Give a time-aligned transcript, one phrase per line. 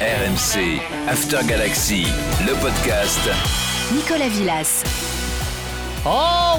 [0.00, 2.06] RMC, After Galaxy,
[2.44, 3.20] le podcast.
[3.94, 4.82] Nicolas Villas.
[6.04, 6.08] Oh,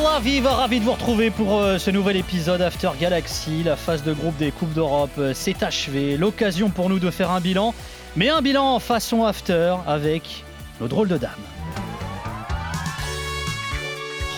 [0.06, 3.64] ravi, ravi de vous retrouver pour euh, ce nouvel épisode After Galaxy.
[3.64, 6.16] La phase de groupe des Coupes d'Europe euh, s'est achevée.
[6.16, 7.76] L'occasion pour nous de faire un bilan,
[8.16, 10.46] mais un bilan en façon After avec
[10.80, 11.32] nos drôles de dames.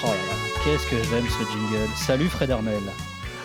[0.03, 1.87] Oh là là, qu'est-ce que j'aime ce jingle.
[1.95, 2.81] Salut Fred Hermel.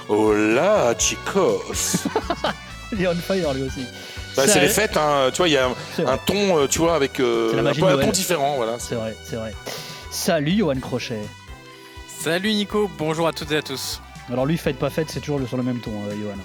[0.09, 2.07] Hola, chicos.
[2.93, 3.85] Il est on fire lui aussi.
[4.37, 4.67] Bah, c'est Salut.
[4.67, 5.31] les fêtes, hein.
[5.33, 8.11] tu vois, il y a un, ton, euh, tu vois, avec euh, un, peu ton
[8.11, 8.79] différent, voilà.
[8.79, 9.55] C'est vrai, c'est vrai.
[10.11, 11.21] Salut Johan Crochet.
[12.09, 14.01] Salut Nico, bonjour à toutes et à tous.
[14.31, 16.37] Alors lui, fête pas fête, c'est toujours sur le même ton, euh, Johan.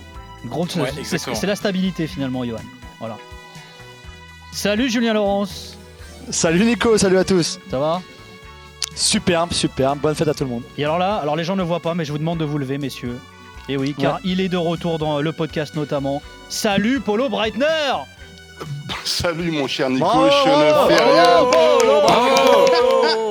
[0.45, 2.59] Grosse- Ouais, c'est la stabilité finalement, Johan.
[2.99, 3.17] Voilà.
[4.51, 5.77] Salut Julien Laurence.
[6.29, 7.59] Salut Nico, salut à tous.
[7.71, 8.01] Ça va?
[8.95, 9.99] Superbe, superbe.
[9.99, 10.63] Bonne fête à tout le monde.
[10.77, 12.57] Et alors là, alors les gens ne voient pas, mais je vous demande de vous
[12.57, 13.17] lever, messieurs.
[13.69, 16.21] Et oui, car il est de retour dans le podcast notamment.
[16.49, 17.65] Salut Polo Breitner
[19.03, 21.45] Salut mon cher Nico, Bravo, je bravo, ne fais rien.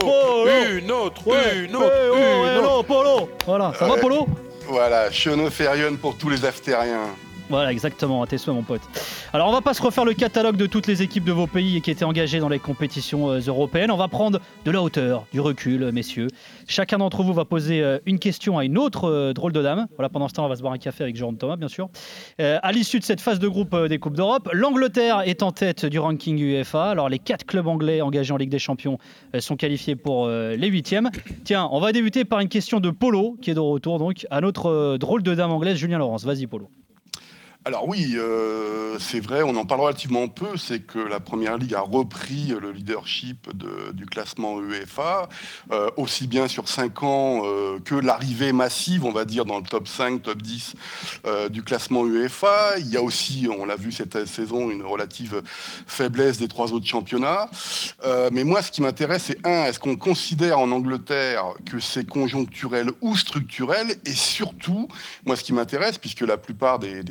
[0.00, 0.46] Polo,
[0.78, 2.46] Une autre, Ouais, une autre, ouais, oh, une autre.
[2.58, 3.96] hello, Polo Voilà, ça va.
[3.96, 4.26] Polo?
[4.68, 5.10] Voilà,
[5.50, 7.06] Ferion pour tous les aftériens.
[7.48, 8.80] Voilà, exactement, à tes souhaits, mon pote.
[9.32, 11.80] Alors, on va pas se refaire le catalogue de toutes les équipes de vos pays
[11.80, 13.92] qui étaient engagées dans les compétitions euh, européennes.
[13.92, 16.26] On va prendre de la hauteur, du recul, euh, messieurs.
[16.66, 19.86] Chacun d'entre vous va poser euh, une question à une autre drôle de dame.
[19.94, 21.88] Voilà, pendant ce temps, on va se boire un café avec Jérôme Thomas, bien sûr.
[22.38, 25.98] À l'issue de cette phase de groupe des Coupes d'Europe, l'Angleterre est en tête du
[25.98, 26.90] ranking UEFA.
[26.90, 28.98] Alors, les quatre clubs anglais engagés en Ligue des Champions
[29.38, 31.10] sont qualifiés pour les huitièmes.
[31.44, 34.40] Tiens, on va débuter par une question de Polo, qui est de retour donc à
[34.40, 36.24] notre drôle de dame anglaise, Julien Laurence.
[36.24, 36.68] Vas-y, Polo.
[37.66, 41.74] Alors oui, euh, c'est vrai, on en parle relativement peu, c'est que la Première Ligue
[41.74, 45.28] a repris le leadership de- du classement UEFA,
[45.72, 49.64] euh, aussi bien sur 5 ans euh, que l'arrivée massive, on va dire, dans le
[49.64, 50.74] top 5, top 10
[51.26, 52.78] euh, du classement UEFA.
[52.78, 55.42] Il y a aussi, on l'a vu cette saison, une relative
[55.88, 57.50] faiblesse des trois autres championnats.
[58.30, 62.90] Mais moi, ce qui m'intéresse, c'est un, est-ce qu'on considère en Angleterre que c'est conjoncturel
[63.00, 63.96] ou structurel?
[64.04, 64.86] Et surtout,
[65.24, 67.02] moi, ce qui m'intéresse, puisque la plupart des-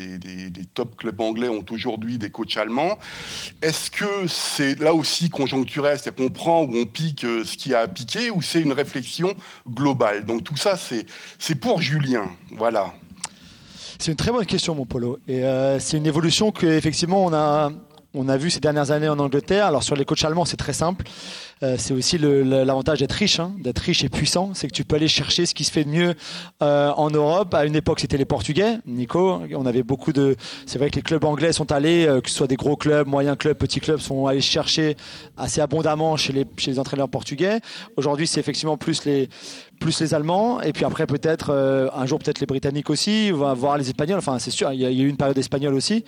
[0.49, 2.97] des top clubs anglais ont aujourd'hui des coachs allemands,
[3.61, 7.73] est-ce que c'est là aussi conjoncturel, c'est-à-dire qu'on prend ou on pique euh, ce qui
[7.73, 9.33] a à piquer, ou c'est une réflexion
[9.67, 10.25] globale?
[10.25, 11.05] Donc tout ça, c'est
[11.39, 12.29] c'est pour Julien.
[12.51, 12.93] Voilà.
[13.99, 15.19] C'est une très bonne question, mon Polo.
[15.27, 17.71] Et euh, c'est une évolution que effectivement on a.
[18.17, 19.65] On a vu ces dernières années en Angleterre.
[19.65, 21.03] Alors sur les coachs allemands, c'est très simple.
[21.63, 24.51] Euh, c'est aussi l'avantage d'être riche, hein, d'être riche et puissant.
[24.53, 26.13] C'est que tu peux aller chercher ce qui se fait de mieux
[26.61, 27.53] euh, en Europe.
[27.53, 28.77] À une époque, c'était les Portugais.
[28.85, 30.35] Nico, on avait beaucoup de.
[30.65, 33.07] C'est vrai que les clubs anglais sont allés, euh, que ce soit des gros clubs,
[33.07, 34.97] moyens clubs, petits clubs, sont allés chercher
[35.37, 37.59] assez abondamment chez les entraîneurs portugais.
[37.95, 39.29] Aujourd'hui, c'est effectivement plus les
[39.79, 43.77] plus les Allemands, et puis après peut-être euh, un jour peut-être les Britanniques aussi, voir
[43.77, 44.17] les Espagnols.
[44.17, 46.03] Enfin, c'est sûr, il y, a eu une période espagnole aussi,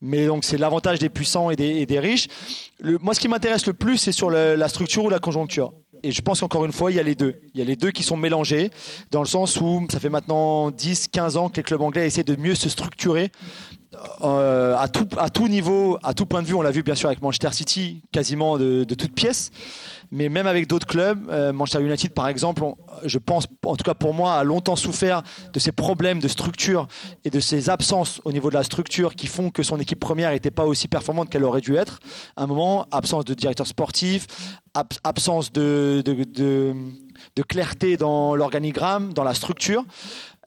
[0.00, 2.28] mais donc c'est l'avantage des puissants et des, riches.
[2.82, 5.72] Moi, ce qui m'intéresse le plus, c'est sur la structure ou la conjoncture.
[6.02, 7.36] Et je pense qu'encore une fois, il y a les deux.
[7.54, 8.70] Il y a les deux qui sont mélangés,
[9.10, 12.24] dans le sens où ça fait maintenant 10, 15 ans que les clubs anglais essaient
[12.24, 13.30] de mieux se structurer
[14.22, 16.54] euh, à, tout, à tout niveau, à tout point de vue.
[16.54, 19.50] On l'a vu bien sûr avec Manchester City, quasiment de, de toutes pièces.
[20.14, 22.62] Mais même avec d'autres clubs, euh, Manchester United par exemple,
[23.04, 26.86] je pense, en tout cas pour moi, a longtemps souffert de ces problèmes de structure
[27.24, 30.30] et de ces absences au niveau de la structure qui font que son équipe première
[30.30, 31.98] n'était pas aussi performante qu'elle aurait dû être.
[32.36, 34.26] À un moment, absence de directeur sportif,
[34.74, 36.02] ab- absence de
[37.48, 39.82] clarté dans l'organigramme, dans la structure.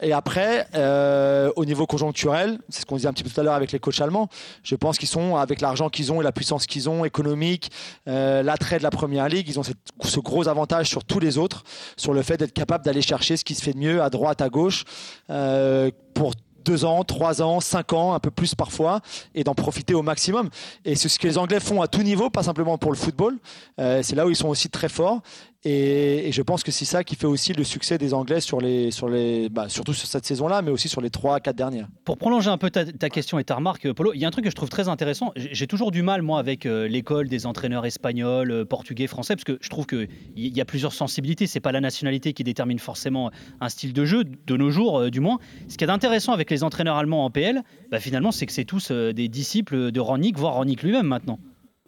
[0.02, 3.44] Et après, euh, au niveau conjoncturel, c'est ce qu'on disait un petit peu tout à
[3.44, 4.28] l'heure avec les coachs allemands,
[4.64, 7.72] je pense qu'ils sont, avec l'argent qu'ils ont et la puissance qu'ils ont, économique,
[8.10, 11.64] euh, l'attrait de la première ligue, ils ont ce gros avantage sur tous les autres,
[11.96, 14.42] sur le fait d'être capable d'aller chercher ce qui se fait de mieux à droite,
[14.42, 14.84] à gauche,
[15.30, 16.34] euh, pour
[16.66, 19.00] deux ans, trois ans, cinq ans, un peu plus parfois,
[19.34, 20.50] et d'en profiter au maximum.
[20.84, 23.38] Et c'est ce que les Anglais font à tout niveau, pas simplement pour le football.
[23.78, 25.22] C'est là où ils sont aussi très forts.
[25.68, 28.92] Et, je pense que c'est ça qui fait aussi le succès des Anglais sur les,
[28.92, 31.88] sur les, bah, surtout sur cette saison-là, mais aussi sur les trois, quatre dernières.
[32.04, 34.46] Pour prolonger un peu ta, question et ta remarque, Polo, il y a un truc
[34.46, 35.34] que je trouve très intéressant.
[35.36, 39.44] J'ai toujours du mal, moi, avec euh, l'école des entraîneurs espagnols, euh, portugais, français, parce
[39.44, 41.48] que je trouve qu'il y a plusieurs sensibilités.
[41.48, 45.10] C'est pas la nationalité qui détermine forcément un style de jeu, de nos jours, euh,
[45.10, 45.40] du moins.
[45.68, 48.66] Ce qui est intéressant avec les entraîneurs allemands en PL, bah, finalement, c'est que c'est
[48.66, 51.40] tous des disciples de Ronick, voire Ronick lui-même maintenant.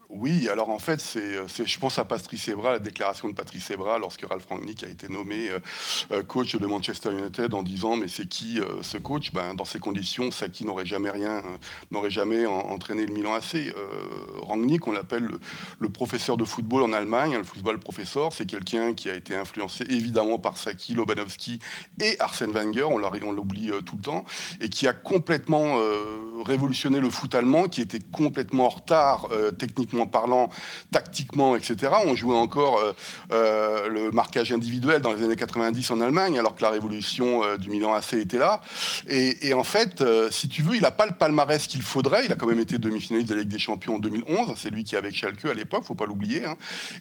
[0.10, 3.70] Oui, alors en fait, c'est, c'est- je pense à Patrice Evra, la déclaration de Patrice
[3.72, 5.60] Evra lorsque Ralph Rangnick a été nommé euh,
[6.14, 9.34] euh, coach de Manchester United en disant mais c'est qui euh, ce coach?
[9.34, 11.58] Ben, Dans ces conditions, Saki n'aurait jamais rien, euh,
[11.92, 13.56] n'aurait jamais en- entraîné le Milan AC.
[13.56, 13.72] Euh,
[14.44, 15.28] Rangnick, on l'appelle
[15.82, 19.36] le, professeur de football en Allemagne, hein, le football professeur, c'est quelqu'un qui a été
[19.36, 21.60] influencé évidemment par Saki, Lobanovski
[22.02, 24.24] et Arsène Wenger, on, l'oublie euh, tout le temps,
[24.62, 29.52] et qui a complètement euh, révolutionné le foot allemand, qui était complètement en retard, euh,
[29.52, 30.50] techniquement parlant,
[30.92, 31.92] tactiquement, etc.
[32.06, 32.94] On jouait encore euh,
[33.32, 37.58] euh, le marquage individuel dans les années 90 en Allemagne, alors que la révolution euh,
[37.58, 38.62] du Milan AC était là.
[39.08, 42.26] Et, en fait, si tu veux, il n'a pas le palmarès qu'il faudrait.
[42.26, 44.54] Il a quand même été demi-finaliste de la Ligue des Champions en 2011.
[44.58, 46.46] C'est lui qui avec Schalke à l'époque, faut pas l'oublier.
[46.46, 46.56] hein.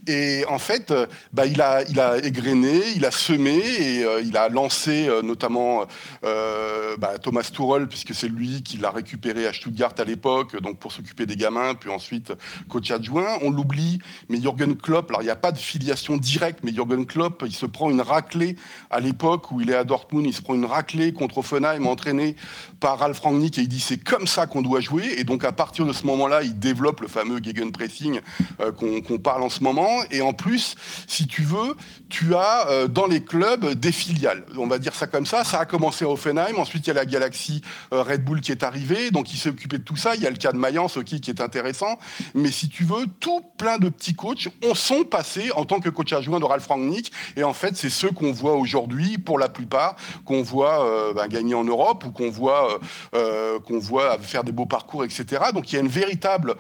[0.07, 0.93] Et en fait,
[1.33, 5.85] bah, il, a, il égrené, il a semé et il a lancé notamment
[6.23, 10.93] bah, Thomas Tuchel, puisque c'est lui qui l'a récupéré à Stuttgart à l'époque, donc pour
[10.93, 12.33] s'occuper des gamins, puis ensuite
[12.69, 13.39] coach adjoint.
[13.43, 13.99] On l'oublie,
[14.29, 17.55] mais Jürgen Klopp, alors il n'y a pas de filiation directe, mais Jürgen Klopp, il
[17.55, 18.57] se prend une raclée
[18.91, 22.37] à l'époque où il est à Dortmund, il se prend une raclée contre Offenheim, entraîné
[22.81, 25.15] par Ralf Rangnick, et il dit c'est comme ça qu'on doit jouer.
[25.19, 28.21] Et donc à partir de ce moment-là, il développe le fameux gegenpressing
[28.61, 29.89] euh, qu'on parle en ce moment.
[30.11, 30.75] Et en plus,
[31.07, 31.77] si tu veux,
[32.09, 34.45] tu as euh, dans les clubs des filiales.
[34.57, 35.45] On va dire ça comme ça.
[35.45, 36.57] Ça a commencé à Offenheim.
[36.59, 37.63] Ensuite, il y a la Galaxy
[37.93, 39.11] euh, Red Bull qui est arrivée.
[39.11, 40.15] Donc, il s'est occupé de tout ça.
[40.15, 41.99] Il y a le cas de Mayence aussi qui est intéressant.
[42.35, 45.89] Mais si tu veux, tout plein de petits coachs ont sont passés en tant que
[45.89, 47.13] coach adjoint de Ralph Rangnick.
[47.37, 51.27] Et en fait, c'est ceux qu'on voit aujourd'hui, pour la plupart, qu'on voit euh, ben,
[51.29, 52.79] gagner en Europe ou qu'on voit, euh,
[53.15, 55.45] euh, qu'on voit faire des beaux parcours, etc.
[55.53, 56.55] Donc, il y a une véritable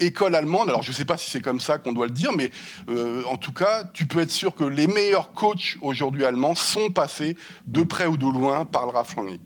[0.00, 0.68] école allemande.
[0.68, 2.50] Alors, je ne sais pas si c'est comme ça qu'on doit le dire, mais
[3.28, 7.36] en tout cas, tu peux être sûr que les meilleurs coachs aujourd'hui allemands sont passés
[7.66, 9.40] de près ou de loin par le Ralph Rangnick.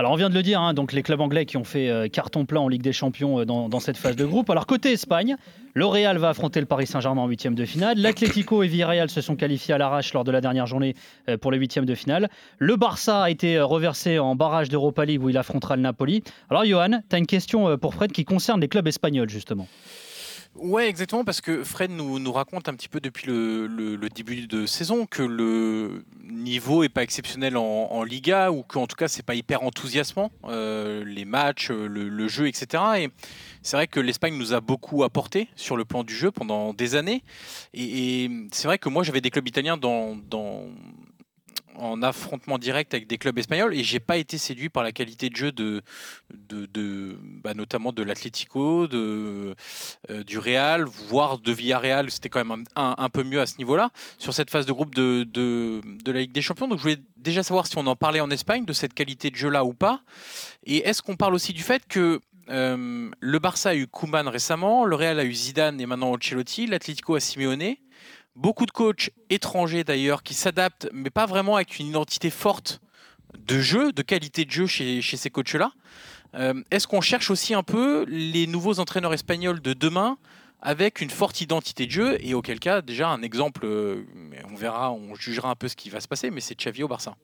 [0.00, 2.06] Alors on vient de le dire, hein, donc les clubs anglais qui ont fait euh,
[2.06, 4.48] carton plein en Ligue des Champions euh, dans, cette phase de groupe.
[4.48, 5.34] Alors côté Espagne,
[5.74, 7.98] le Real va affronter le Paris Saint-Germain en huitième de finale.
[7.98, 10.94] L'Atlético et Villarreal se sont qualifiés à l'arrache lors de la dernière journée
[11.28, 12.28] euh, pour les huitièmes de finale.
[12.58, 16.22] Le Barça a été reversé en barrage d'Europa League où il affrontera le Napoli.
[16.48, 19.66] Alors Johan, tu as une question pour Fred qui concerne les clubs espagnols justement.
[20.60, 25.06] Ouais, exactement, parce que Fred nous, raconte un petit peu depuis le, début de saison
[25.06, 29.62] que le niveau est pas exceptionnel en, Liga ou qu'en tout cas c'est pas hyper
[29.62, 32.82] enthousiasmant euh, les matchs, euh, le, jeu, etc.
[32.98, 33.08] Et
[33.62, 36.94] c'est vrai que l'Espagne nous a beaucoup apporté sur le plan du jeu pendant des
[36.94, 37.22] années.
[37.74, 40.16] Et, c'est vrai que moi j'avais des clubs italiens dans
[41.78, 45.30] en affrontement direct avec des clubs espagnols et j'ai pas été séduit par la qualité
[45.30, 45.82] de jeu de,
[47.42, 49.54] bah, notamment de l'Atlético, euh,
[50.26, 54.34] du Real, voire de Villarreal, c'était quand même un, peu mieux à ce niveau-là sur
[54.34, 56.68] cette phase de groupe de la Ligue des Champions.
[56.68, 59.36] Donc je voulais déjà savoir si on en parlait en Espagne de cette qualité de
[59.36, 60.02] jeu-là ou pas.
[60.64, 62.20] Et est-ce qu'on parle aussi du fait que
[62.50, 66.66] euh, le Barça a eu Koeman récemment, le Real a eu Zidane et maintenant Ancelotti,
[66.66, 67.76] l'Atlético a Simeone.
[68.38, 72.80] Beaucoup de coachs étrangers d'ailleurs qui s'adaptent, mais pas vraiment avec une identité forte
[73.36, 75.72] de jeu, de qualité de jeu chez, ces coachs-là.
[76.36, 80.18] Euh, Est-ce qu'on cherche aussi un peu les nouveaux entraîneurs espagnols de demain
[80.62, 84.04] avec une forte identité de jeu et auquel cas déjà un exemple, euh,
[84.48, 86.88] on verra, on jugera un peu ce qui va se passer, mais c'est Xavi au
[86.88, 87.16] Barça.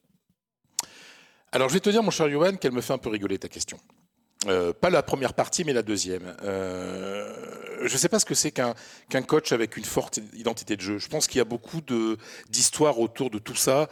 [1.53, 3.49] Alors, je vais te dire, mon cher Johan, qu'elle me fait un peu rigoler ta
[3.49, 3.79] question.
[4.46, 6.35] Euh, pas la première partie, mais la deuxième.
[6.43, 7.32] Euh,
[7.85, 8.75] je ne sais pas ce que c'est qu'un
[9.08, 10.99] qu'un coach avec une forte identité de jeu.
[10.99, 11.81] Je pense qu'il y a beaucoup
[12.49, 13.88] d'histoires autour de tout ça,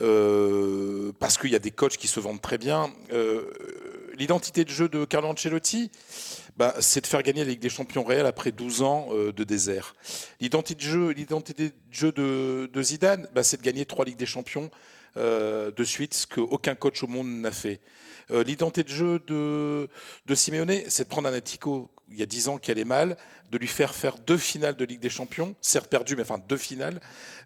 [0.00, 2.92] euh, parce qu'il y a des coachs qui se vendent très bien.
[4.16, 5.90] L'identité de jeu de Carlo Ancelotti,
[6.56, 9.94] bah, c'est de faire gagner la Ligue des Champions réels après 12 ans de désert.
[10.40, 14.26] L'identité de jeu, de jeu de, de Zidane, bah, c'est de gagner trois Ligues des
[14.26, 14.70] Champions
[15.16, 17.80] de suite, ce qu'aucun coach au monde n'a fait.
[18.30, 19.88] Euh, L'identité de jeu de,
[20.26, 23.18] de Simeone, c'est de prendre un Attico il y a 10 ans qui allait mal,
[23.50, 26.56] de lui faire faire deux finales de Ligue des Champions, certes perdues, mais enfin deux
[26.56, 27.00] finales,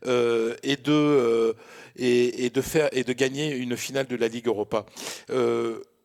[0.07, 1.53] euh, et, de, euh,
[1.97, 4.87] et, de faire, et de gagner une finale de la Ligue Europa.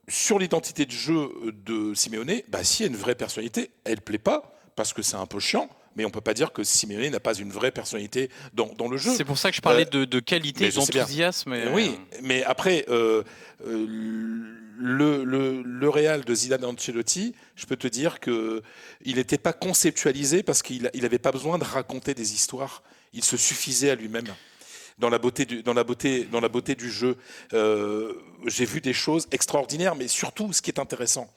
[0.10, 1.30] Sur l'identité de jeu
[1.66, 5.02] de Simeone, bah, si, il y a une vraie personnalité, elle plaît pas, parce que
[5.02, 7.72] c'est un peu chiant, mais on peut pas dire que Simeone n'a pas une vraie
[7.72, 9.12] personnalité dans, dans le jeu.
[9.18, 11.54] C'est pour ça que je parlais Euh, de, de qualité, d'enthousiasme.
[11.56, 13.24] et- Oui, mais après, euh,
[13.66, 13.86] euh,
[14.80, 18.62] le, le, le Real de Zidane Ancelotti, je peux te dire que
[19.04, 22.84] il n'était pas conceptualisé parce qu'il n'avait pas besoin de raconter des histoires.
[23.14, 24.28] Il se suffisait à lui-même.
[25.00, 27.18] Dans la, beauté du, dans, la beauté, dans la beauté du jeu,
[27.54, 28.14] Euh,
[28.46, 31.28] j'ai vu des choses extraordinaires, mais surtout, ce qui est intéressant,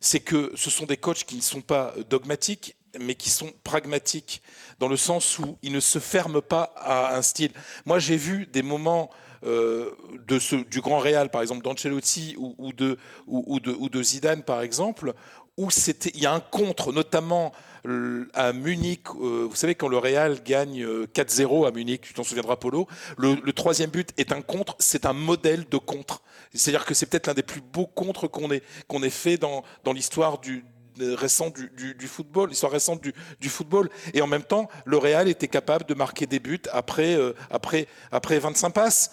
[0.00, 4.42] c'est que ce sont des coachs qui ne sont pas dogmatiques, mais qui sont pragmatiques,
[4.78, 7.52] dans le sens où ils ne se ferment pas à un style.
[7.84, 9.10] Moi, j'ai vu des moments
[9.44, 9.90] euh,
[10.26, 14.42] de ce, du Grand Real, par exemple, d'Ancelotti ou, de, ou, de, ou de Zidane,
[14.42, 15.14] par exemple,
[15.56, 15.68] où
[16.14, 17.52] il y a un contre, notamment
[17.86, 19.08] euh, à Munich.
[19.20, 22.86] euh, vous savez, quand le Real gagne euh, 4-0 à Munich, tu t'en souviendras, Polo,
[23.16, 26.22] le, le troisième but est un contre, c'est un modèle de contre.
[26.52, 29.64] C'est-à-dire que c'est peut-être l'un des plus beaux contres qu'on ait, qu'on ait fait dans,
[29.84, 30.64] dans l'histoire du,
[31.00, 33.90] euh, récente du, football, l'histoire récente du, football.
[34.14, 37.86] Et en même temps, le Real était capable de marquer des buts après, euh, après,
[38.12, 39.10] après 25 passes.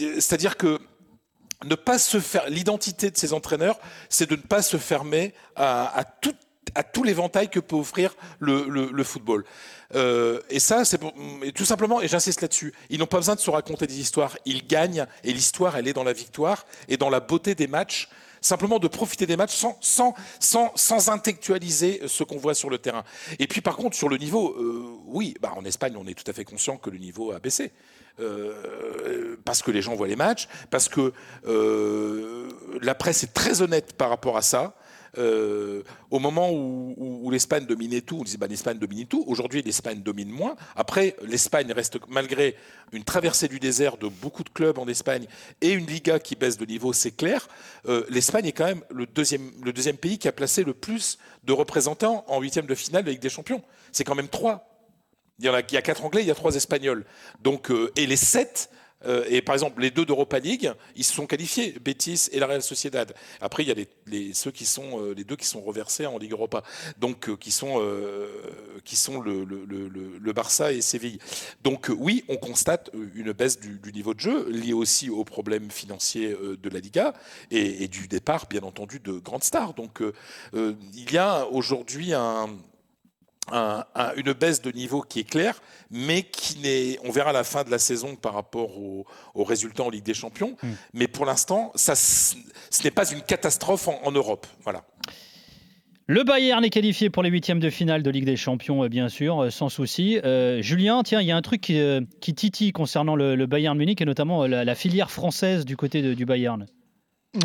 [0.00, 0.78] Euh, C'est-à-dire que
[1.64, 2.48] ne pas se faire.
[2.48, 6.34] L'identité de ces entraîneurs, c'est de ne pas se fermer à, tout
[6.74, 9.44] à tout l'éventail que peut offrir le, football.
[9.94, 10.98] Et ça, c'est
[11.52, 14.38] tout simplement, et j'insiste là-dessus, ils n'ont pas besoin de se raconter des histoires.
[14.46, 18.08] Ils gagnent, et l'histoire, elle est dans la victoire et dans la beauté des matchs.
[18.40, 22.78] Simplement de profiter des matchs sans, sans, sans, sans intellectualiser ce qu'on voit sur le
[22.78, 23.04] terrain.
[23.38, 26.28] Et puis par contre, sur le niveau, euh, oui, bah, en Espagne, on est tout
[26.30, 27.72] à fait conscient que le niveau a baissé.
[28.18, 31.12] Euh, parce que les gens voient les matchs, parce que
[31.46, 32.48] euh,
[32.82, 34.74] la presse est très honnête par rapport à ça.
[35.18, 39.24] Euh, au moment où, l'Espagne dominait tout, on disait bah, l'Espagne domine tout.
[39.26, 40.56] Aujourd'hui, l'Espagne domine moins.
[40.76, 42.56] Après, l'Espagne reste, malgré
[42.92, 45.26] une traversée du désert de beaucoup de clubs en Espagne
[45.60, 47.48] et une Liga qui baisse de niveau, c'est clair.
[47.88, 51.18] euh, L'Espagne est quand même le deuxième, le deuxième pays qui a placé le plus
[51.44, 53.62] de représentants en huitième de finale de Ligue des Champions.
[53.92, 54.66] C'est quand même trois.
[55.38, 57.06] Il y, en a, il y a quatre Anglais, il y a trois Espagnols.
[57.42, 58.70] Donc, euh, et les sept,
[59.06, 62.46] euh, et par exemple les deux d'Europa League, ils se sont qualifiés, Betis et la
[62.46, 63.14] Real Sociedad.
[63.40, 66.18] Après, il y a les, ceux qui sont, euh, les deux qui sont reversés en
[66.18, 66.62] Ligue Europa,
[66.98, 67.80] donc euh, qui sont,
[68.84, 71.18] qui sont le, Barça et Séville.
[71.64, 76.30] Donc oui, on constate une baisse du, niveau de jeu, liée aussi aux problèmes financiers
[76.30, 77.14] de la Liga
[77.50, 79.74] et, et du départ, bien entendu, de grandes stars.
[79.74, 80.00] Donc
[80.52, 82.48] il y a aujourd'hui un
[83.52, 86.98] un- un- une baisse de niveau qui est claire, mais qui n'est.
[87.04, 89.04] On verra à la fin de la saison par rapport aux,
[89.44, 90.56] résultats en Ligue des Champions.
[90.62, 90.68] Mm.
[90.94, 92.34] Mais pour l'instant, ça, ce
[92.84, 94.46] n'est pas une catastrophe en, en Europe.
[94.62, 94.84] Voilà.
[96.06, 99.08] Le Bayern est qualifié pour les huitièmes de finale de Ligue des Champions, euh, bien
[99.08, 100.18] sûr, euh, sans souci.
[100.24, 101.80] Euh, Julien, tiens, il y a un truc qui,
[102.20, 106.02] qui titille concernant le, le Bayern Munich et notamment la, la filière française du côté
[106.02, 106.66] de- du Bayern.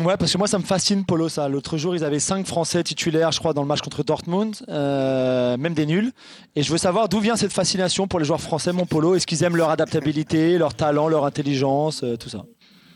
[0.04, 1.48] Ouais, parce que moi ça me fascine Polo ça.
[1.48, 5.56] L'autre jour ils avaient cinq Français titulaires, je crois, dans le match contre Dortmund, euh,
[5.58, 6.10] même des nuls.
[6.56, 9.14] Et je veux savoir d'où vient cette fascination pour les joueurs français, mon Polo.
[9.14, 12.46] Est-ce qu'ils aiment leur adaptabilité, leur talent, leur intelligence, euh, tout ça?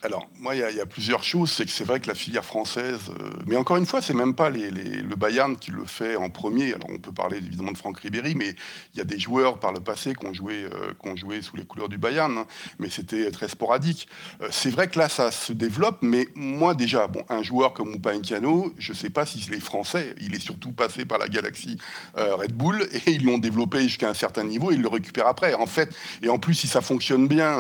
[0.03, 1.53] Alors, moi, il y, a- plusieurs choses.
[1.53, 4.35] C'est que c'est vrai que la filière française, euh, mais encore une fois, c'est même
[4.35, 6.73] pas le Bayern qui le fait en premier.
[6.73, 8.55] Alors, on peut parler évidemment de Franck Ribéry, mais
[8.95, 11.43] il y a des joueurs par le passé qui ont joué, euh, qui ont joué
[11.43, 12.47] sous les couleurs du Bayern, hein,
[12.79, 14.09] mais c'était très sporadique.
[14.41, 17.93] Euh, c'est vrai que là, ça se développe, mais moi, déjà, bon, un joueur comme
[17.93, 21.77] Upamecano, je sais pas si les Français, il est surtout passé par la galaxie
[22.15, 25.53] Red Bull et ils l'ont développé jusqu'à un certain niveau, et ils le récupèrent après.
[25.55, 27.59] En fait, et en plus, si ça fonctionne bien,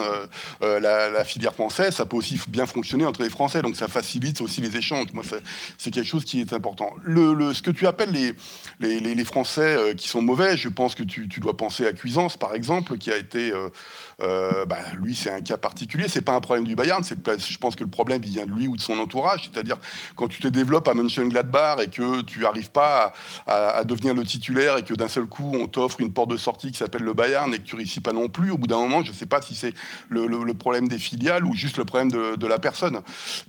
[0.62, 4.40] la, la filière française, ça peut aussi bien fonctionner entre les Français, donc ça facilite
[4.40, 5.06] aussi les échanges.
[5.12, 5.25] Moi,
[5.78, 6.90] c'est quelque chose qui est important.
[7.02, 8.34] Le, le- ce que tu appelles les,
[8.80, 11.92] les, les- Français euh, qui sont mauvais, je pense que tu, tu dois penser à
[11.92, 13.52] Cuisance, par exemple, qui a été,
[14.22, 16.08] euh, bah, lui, c'est un cas particulier.
[16.08, 17.02] C'est pas un problème du Bayern.
[17.04, 19.50] Je pense que le problème vient de lui ou de son entourage.
[19.52, 19.76] C'est-à-dire
[20.16, 23.12] quand tu te développes à Mönchengladbach et que tu arrives pas
[23.46, 26.70] à, devenir le titulaire et que d'un seul coup on t'offre une porte de sortie
[26.70, 28.50] qui s'appelle le Bayern et que tu réussis pas non plus.
[28.50, 29.74] Au bout d'un moment, je sais pas si c'est
[30.08, 33.00] le, problème des filiales ou juste le problème de, la personne.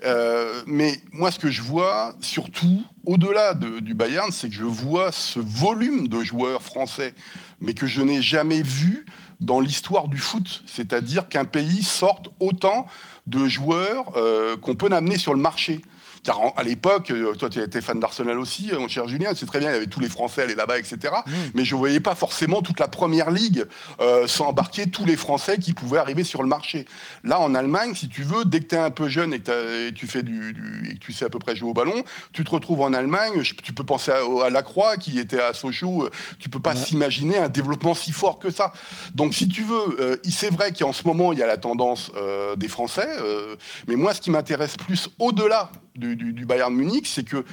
[0.06, 4.64] Euh, mais moi, ce que je vois, surtout au-delà de- du Bayern, c'est que je
[4.64, 7.16] vois ce volume de joueurs français,
[7.60, 9.06] mais que je n'ai jamais vu
[9.42, 10.64] dans l'histoire du foot.
[10.68, 12.86] C'est-à-dire qu'un pays sorte autant
[13.28, 15.82] de joueurs euh, qu'on peut amener sur le marché.
[16.24, 19.48] Car à l'époque, euh, toi tu étais fan d'Arsenal aussi, euh, mon cher Julien, c'est
[19.48, 21.14] très bien, il y avait tous les Français allaient là-bas, etc.
[21.56, 23.66] Mais je voyais pas forcément toute la première ligue
[24.00, 26.86] euh, sans embarquer tous les Français qui pouvaient arriver sur le marché.
[27.24, 29.88] Là, en Allemagne, si tu veux, dès que tu es un peu jeune et que,
[29.88, 32.04] et tu fais du, du- et que tu sais à peu près jouer au ballon,
[32.34, 33.42] tu te retrouves en Allemagne.
[33.42, 36.04] je- Tu peux penser à, à Lacroix qui était à Sochaux.
[36.06, 36.10] euh,
[36.40, 38.74] Tu peux pas s'imaginer un développement si fort que ça.
[39.16, 41.58] Donc, si tu veux, euh, il- c'est vrai qu'en ce moment il y a la
[41.58, 43.56] tendance euh, des Français, euh,
[43.88, 45.72] mais moi, ce qui m'intéresse plus au-delà
[46.02, 47.46] du, Bayern Munich, c'est que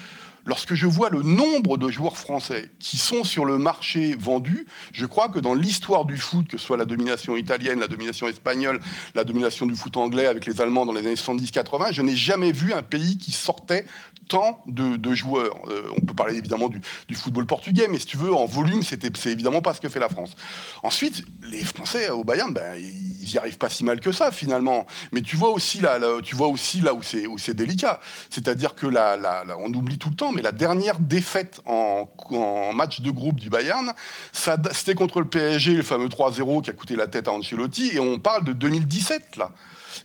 [0.48, 5.04] Lorsque je vois le nombre de joueurs français qui sont sur le marché vendus, je
[5.04, 8.80] crois que dans l'histoire du foot, que ce soit la domination italienne, la domination espagnole,
[9.14, 12.50] la domination du foot anglais avec les Allemands dans les années 70-80, je n'ai jamais
[12.50, 13.84] vu un pays qui sortait
[14.28, 15.56] tant de, joueurs.
[15.68, 16.80] Euh, on peut parler évidemment du,
[17.14, 20.08] football portugais, mais si tu veux, en volume, c'est évidemment pas ce que fait la
[20.08, 20.34] France.
[20.82, 24.86] Ensuite, les Français au Bayern, ben, ils n'y arrivent pas si mal que ça finalement.
[25.12, 28.00] Mais tu vois aussi là, là- tu vois aussi là où c'est, où c'est délicat.
[28.30, 33.00] C'est-à-dire que la- la- on oublie tout le temps, la dernière défaite en, en match
[33.00, 33.92] de groupe du Bayern,
[34.32, 38.00] c'était contre le PSG, le fameux 3-0 qui a coûté la tête à Ancelotti, et
[38.00, 39.50] on parle de 2017 là.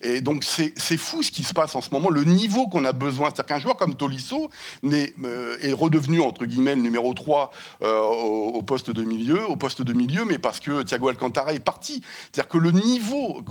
[0.04, 2.92] Et donc c'est fou ce qui se passe en ce moment, le niveau qu'on a
[2.92, 3.30] besoin.
[3.30, 4.50] C'est-à-dire qu'un joueur comme Tolisso
[4.84, 9.82] euh, est redevenu, entre guillemets, le numéro 3 euh, au, poste de milieu, au poste
[9.82, 12.02] de milieu, mais parce que Thiago Alcantara est parti.
[12.32, 13.42] C'est-à-dire que le niveau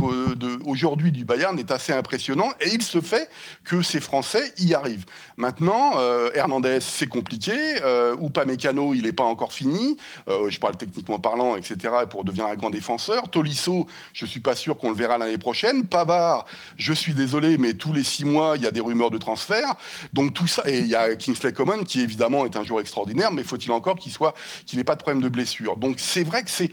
[0.67, 3.29] aujourd'hui du Bayern est assez impressionnant et il se fait
[3.65, 5.07] que ces Français y arrivent.
[5.37, 7.53] Maintenant, euh, Hernandez, c'est compliqué.
[7.83, 9.97] Euh, Upamecano, il n'est pas encore fini.
[10.27, 11.77] Je parle techniquement parlant, etc.,
[12.09, 13.29] pour devenir un grand défenseur.
[13.29, 15.85] Tolisso, je suis pas sûr qu'on le verra l'année prochaine.
[15.85, 16.42] Pavard,
[16.77, 19.75] je suis désolé, mais tous les six mois, il y a des rumeurs de transfert.
[20.13, 23.33] Donc tout ça, et il y a Kingsley Common qui évidemment est un joueur extraordinaire,
[23.33, 24.35] mais faut-il encore qu'il soit,
[24.67, 25.77] qu'il n'ait pas de problème de blessure?
[25.77, 26.71] Donc c'est vrai que c'est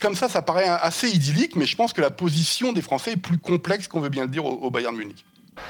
[0.00, 3.16] comme ça, ça paraît assez idyllique, mais je pense que la position des Français est
[3.16, 5.24] plus complexe qu'on veut bien le dire au, au Bayern Munich.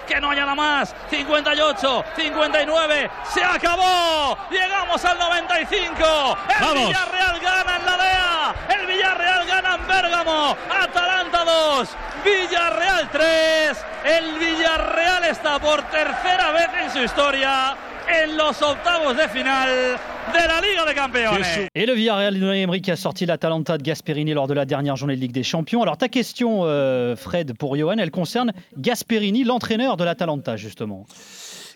[0.06, 0.94] que no hay nada más.
[1.10, 4.36] 58, 59, se acabó.
[4.50, 6.36] Llegamos al 95.
[6.48, 6.88] El Vamos.
[6.88, 8.54] Villarreal gana en la DEA.
[8.68, 10.56] El Villarreal gana en Bérgamo.
[10.70, 11.88] Atalanta 2,
[12.24, 13.22] Villarreal 3.
[14.04, 17.76] El Villarreal está por tercera vez en su historia
[18.22, 19.68] en los octavos de final
[20.32, 21.68] de la Liga de Campeones.
[21.74, 24.96] Et le Villarreal d'Unai Emery qui a sorti l'Atalanta de Gasperini lors de la dernière
[24.96, 25.82] journée de Ligue des Champions.
[25.82, 31.06] Alors ta question, euh, Fred, pour Johan, elle concerne Gasperini, l'entraîneur de l'Atalanta, justement.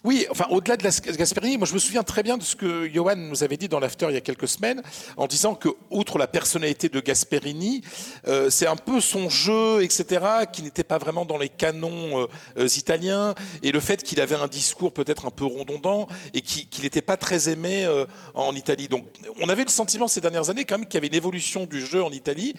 [0.04, 0.82] Oui, enfin, au-delà de
[1.16, 3.80] Gasperini, moi je me souviens très bien de ce que Johan nous avait dit dans
[3.80, 4.82] l'after il y a quelques semaines,
[5.16, 7.80] en disant que, outre la personnalité de Gasperini,
[8.28, 12.26] euh, c'est un peu son jeu, etc., qui n'était pas vraiment dans les canons euh,
[12.58, 16.66] euh, italiens, et le fait qu'il avait un discours peut-être un peu redondant, et qui-
[16.66, 18.88] qu'il n'était pas très aimé euh, en Italie.
[18.88, 19.06] Donc,
[19.40, 21.80] on avait le sentiment ces dernières années quand même qu'il y avait une évolution du
[21.84, 22.54] jeu en Italie,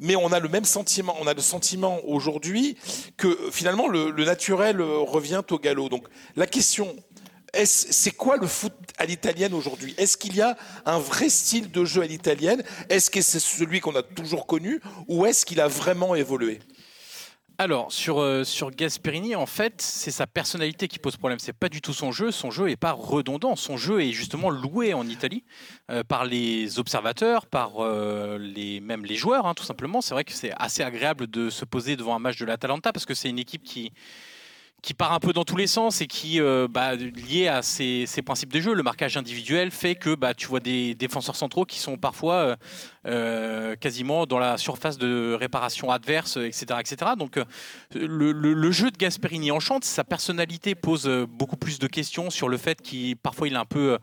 [0.00, 2.76] mais on a le même sentiment, on a le sentiment aujourd'hui
[3.16, 5.88] que finalement le, naturel euh, revient au galop.
[5.88, 6.96] Donc la question,
[7.64, 9.94] c'est quoi le foot à l'italienne aujourd'hui?
[9.98, 12.62] Est-ce qu'il y a un vrai style de jeu à l'italienne?
[12.88, 14.80] Est-ce que c'est celui qu'on a toujours connu?
[15.08, 16.60] Ou est-ce qu'il a vraiment évolué?
[17.60, 21.38] Alors, sur, euh, sur Gasperini, en fait, c'est sa personnalité qui pose problème.
[21.38, 22.30] C'est pas du tout son jeu.
[22.30, 23.54] Son jeu n'est pas redondant.
[23.54, 25.44] Son jeu est justement loué en Italie
[25.90, 30.00] euh, par les observateurs, par euh, les, même les joueurs, hein, tout simplement.
[30.00, 33.04] C'est vrai que c'est assez agréable de se poser devant un match de l'Atalanta parce
[33.04, 33.92] que c'est une équipe qui
[34.82, 38.06] qui part un peu dans tous les sens et qui, euh, bah, lié à ses
[38.24, 41.78] principes de jeu, le marquage individuel fait que bah, tu vois des défenseurs centraux qui
[41.78, 42.56] sont parfois euh,
[43.06, 46.66] euh, quasiment dans la surface de réparation adverse, etc.
[46.80, 47.12] etc.
[47.18, 47.38] Donc
[47.94, 52.56] le, le- jeu de Gasperini enchante, sa personnalité pose beaucoup plus de questions sur le
[52.56, 53.98] fait qu'il parfois il est un peu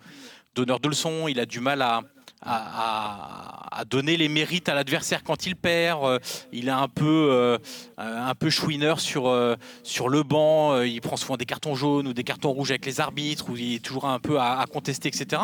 [0.55, 2.01] donneur de leçons, il a du mal à,
[2.41, 6.20] à- donner les mérites à l'adversaire quand il perd, euh,
[6.51, 7.58] il est un peu, euh,
[7.97, 12.08] un peu chouineur sur, euh, sur le banc, euh, il prend souvent des cartons jaunes
[12.08, 14.65] ou des cartons rouges avec les arbitres, ou il est toujours un peu à, à
[14.65, 15.41] contester, etc.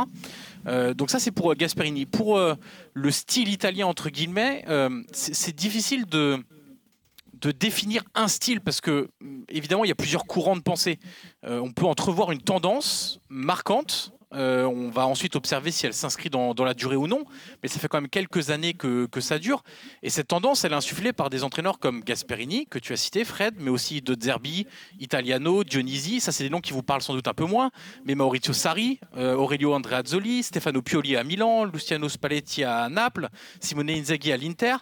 [0.95, 2.05] Donc ça c'est pour Gasperini.
[2.05, 2.39] Pour
[2.93, 4.65] le style italien, entre guillemets,
[5.11, 6.43] c'est difficile de
[7.33, 10.97] de définir un style parce que mm, évidemment il y a plusieurs courants de pensée.
[11.45, 14.12] On peut entrevoir une tendance marquante.
[14.33, 17.25] Euh, on va ensuite observer si elle s'inscrit dans, la durée ou non,
[17.61, 19.63] mais ça fait quand même quelques années que, ça dure.
[20.01, 23.23] Et cette tendance, elle est insufflée par des entraîneurs comme Gasperini, que tu as cité,
[23.23, 24.67] Fred, mais aussi De Zerbi,
[24.99, 26.19] Italiano, Dionisi.
[26.19, 27.71] Ça, c'est des noms qui vous parlent sans doute un peu moins,
[28.05, 33.91] mais Maurizio Sarri, euh, Aurelio Andreazzoli, Stefano Pioli à Milan, Luciano Spalletti à Naples, Simone
[33.91, 34.75] Inzaghi à l'Inter.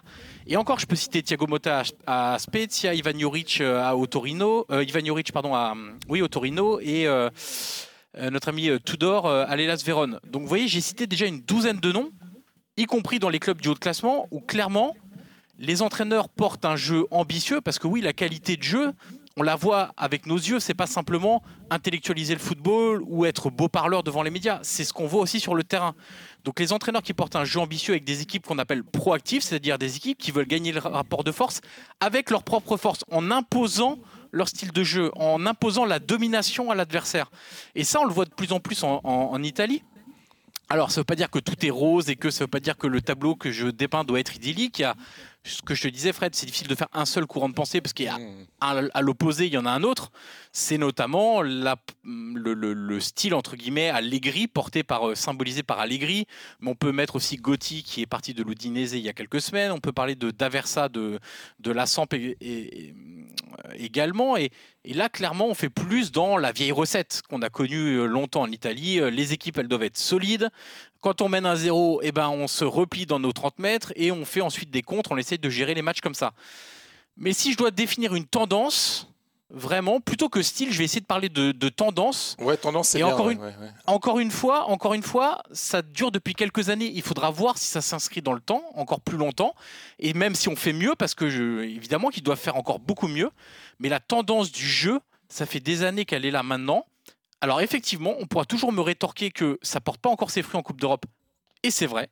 [0.46, 4.66] Et encore, je peux citer Thiago Motta à Spezia, Ivan Juric euh, à au Torino,
[5.32, 5.54] pardon,
[6.08, 7.06] oui, au Torino, et
[8.18, 10.20] notre ami euh, Tudor euh, à l'Elas Vérone.
[10.26, 12.10] Donc vous voyez, j'ai cité déjà une douzaine de noms,
[12.76, 14.94] y compris dans les clubs du haut de classement, où clairement,
[15.58, 18.92] les entraîneurs portent un jeu ambitieux, parce que oui, la qualité de jeu,
[19.36, 23.68] on la voit avec nos yeux, c'est pas simplement intellectualiser le football ou être beau
[23.68, 25.94] parleur devant les médias, c'est ce qu'on voit aussi sur le terrain.
[26.44, 29.78] Donc les entraîneurs qui portent un jeu ambitieux avec des équipes qu'on appelle proactives, c'est-à-dire
[29.78, 31.60] des équipes qui veulent gagner le rapport de force
[32.00, 33.98] avec leur propre force, en imposant
[34.32, 37.30] leur style de jeu, en imposant la domination à l'adversaire.
[37.74, 39.82] Et ça, on le voit de plus en plus en, Italie.
[40.68, 42.50] Alors, ça ne veut pas dire que tout est rose et que ça ne veut
[42.50, 44.78] pas dire que le tableau que je dépeins doit être idyllique.
[44.78, 44.96] Il y a
[45.44, 47.80] ce que je te disais, Fred, c'est difficile de faire un seul courant de pensée
[47.80, 48.16] parce qu'il y a
[48.60, 50.12] un- à l'opposé, il y en a un autre.
[50.52, 55.80] C'est notamment la- le, le- le style entre guillemets Allegri porté par euh, symbolisé par
[55.80, 56.26] Allegri.
[56.60, 59.40] Mais on peut mettre aussi Gotti qui est parti de l'Udinese il y a quelques
[59.40, 59.72] semaines.
[59.72, 61.18] On peut parler de d'Aversa de
[61.58, 62.94] de la Samp et- et- et,
[63.78, 64.36] également.
[64.36, 64.50] Et,
[64.84, 68.42] et là, clairement, on fait plus dans la vieille recette qu'on a connue euh, longtemps
[68.42, 69.00] en Italie.
[69.00, 70.50] Euh, Les équipes, elles doivent être solides.
[71.02, 74.10] Quand on mène un zéro, eh ben, on se replie dans nos 30 mètres et
[74.12, 75.12] on fait ensuite des contres.
[75.12, 76.32] On essaie de gérer les matchs comme ça.
[77.18, 79.08] Mais si je dois définir une tendance,
[79.50, 82.36] vraiment, plutôt que style, je vais essayer de parler de, de tendance.
[82.38, 83.70] Ouais, tendance, c'est encore ouais, une- ouais, ouais.
[83.86, 86.90] Encore une fois, encore une fois, ça dure depuis quelques années.
[86.94, 89.54] Il faudra voir si ça s'inscrit dans le temps, encore plus longtemps,
[89.98, 93.08] et même si on fait mieux, parce que je, évidemment qu'ils doivent faire encore beaucoup
[93.08, 93.30] mieux.
[93.80, 96.86] Mais la tendance du jeu, ça fait des années qu'elle est là maintenant.
[97.42, 100.62] Alors effectivement, on pourra toujours me rétorquer que ça porte pas encore ses fruits en
[100.62, 101.06] Coupe d'Europe,
[101.64, 102.08] et c'est vrai.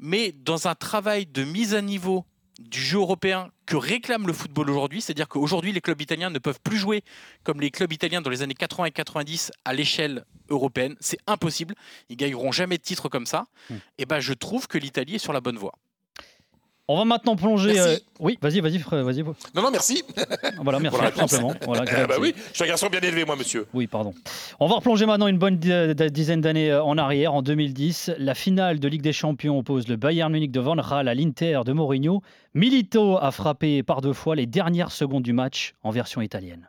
[0.00, 2.24] Mais dans un travail de mise à niveau
[2.58, 6.60] du jeu européen que réclame le football aujourd'hui, c'est-à-dire qu'aujourd'hui les clubs italiens ne peuvent
[6.64, 7.02] plus jouer
[7.42, 11.74] comme les clubs italiens dans les années 80 et 90 à l'échelle européenne, c'est impossible,
[12.08, 13.46] ils gagneront jamais de titre comme ça.
[13.68, 13.74] Mm.
[13.98, 15.74] Et ben je trouve que l'Italie est sur la bonne voie.
[16.86, 17.80] On va maintenant plonger.
[17.80, 19.22] Euh, Oui, vas-y, vas-y, vas-y.
[19.22, 20.02] Non, non, merci.
[20.62, 21.54] Voilà, merci, tout simplement.
[21.64, 23.66] Voilà, Eh bah oui, je suis un garçon bien élevé, moi, monsieur.
[23.72, 24.12] Oui, pardon.
[24.60, 28.10] On va replonger maintenant une bonne di- di- dizaine d'années euh, en arrière, en 2010.
[28.18, 31.60] La finale de Ligue des Champions oppose le Bayern Munich de Van Gaal à l'Inter
[31.64, 32.20] de Mourinho.
[32.52, 36.68] Milito a frappé par deux fois les dernières secondes du match en version italienne.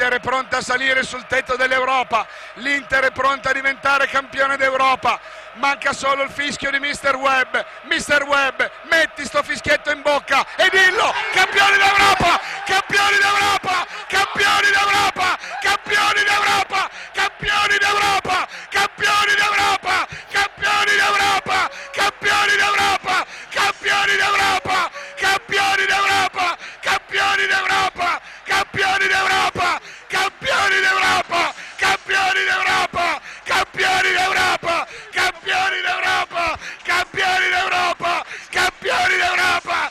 [0.00, 5.20] L'Inter è pronta a salire sul tetto dell'Europa, l'Inter è pronta a diventare campione d'Europa,
[5.56, 7.16] manca solo il fischio di Mr.
[7.16, 8.22] Webb, Mr.
[8.22, 16.22] Webb, metti sto fischietto in bocca e dillo, campioni d'Europa, campioni d'Europa, campioni d'Europa, campioni
[16.24, 28.20] d'Europa, campioni d'Europa, campioni d'Europa, campioni d'Europa, campioni d'Europa, campioni d'Europa, campioni d'Europa, campioni d'Europa,
[28.50, 39.90] campioni d'Europa, campioni d'Europa, campioni d'Europa, campioni d'Europa, campioni d'Europa, campioni d'Europa, campioni d'Europa.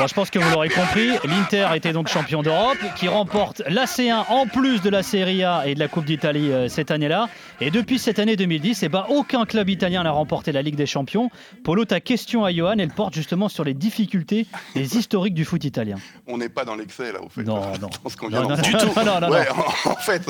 [0.00, 3.84] Bon, je pense que vous l'aurez compris, l'Inter était donc champion d'Europe, qui remporte la
[3.84, 7.28] C1 en plus de la Serie A et de la Coupe d'Italie euh, cette année-là.
[7.60, 10.86] Et depuis cette année 2010, eh ben, aucun club italien n'a remporté la Ligue des
[10.86, 11.30] Champions.
[11.64, 15.64] Polo, ta question à Johan, elle porte justement sur les difficultés et historiques du foot
[15.64, 15.96] italien.
[16.28, 17.42] On n'est pas dans l'excès là, au fait.
[17.42, 17.88] Non, non.
[18.18, 20.22] Qu'on vient Non, non, non, non, non, non, Ouais, en, en fait,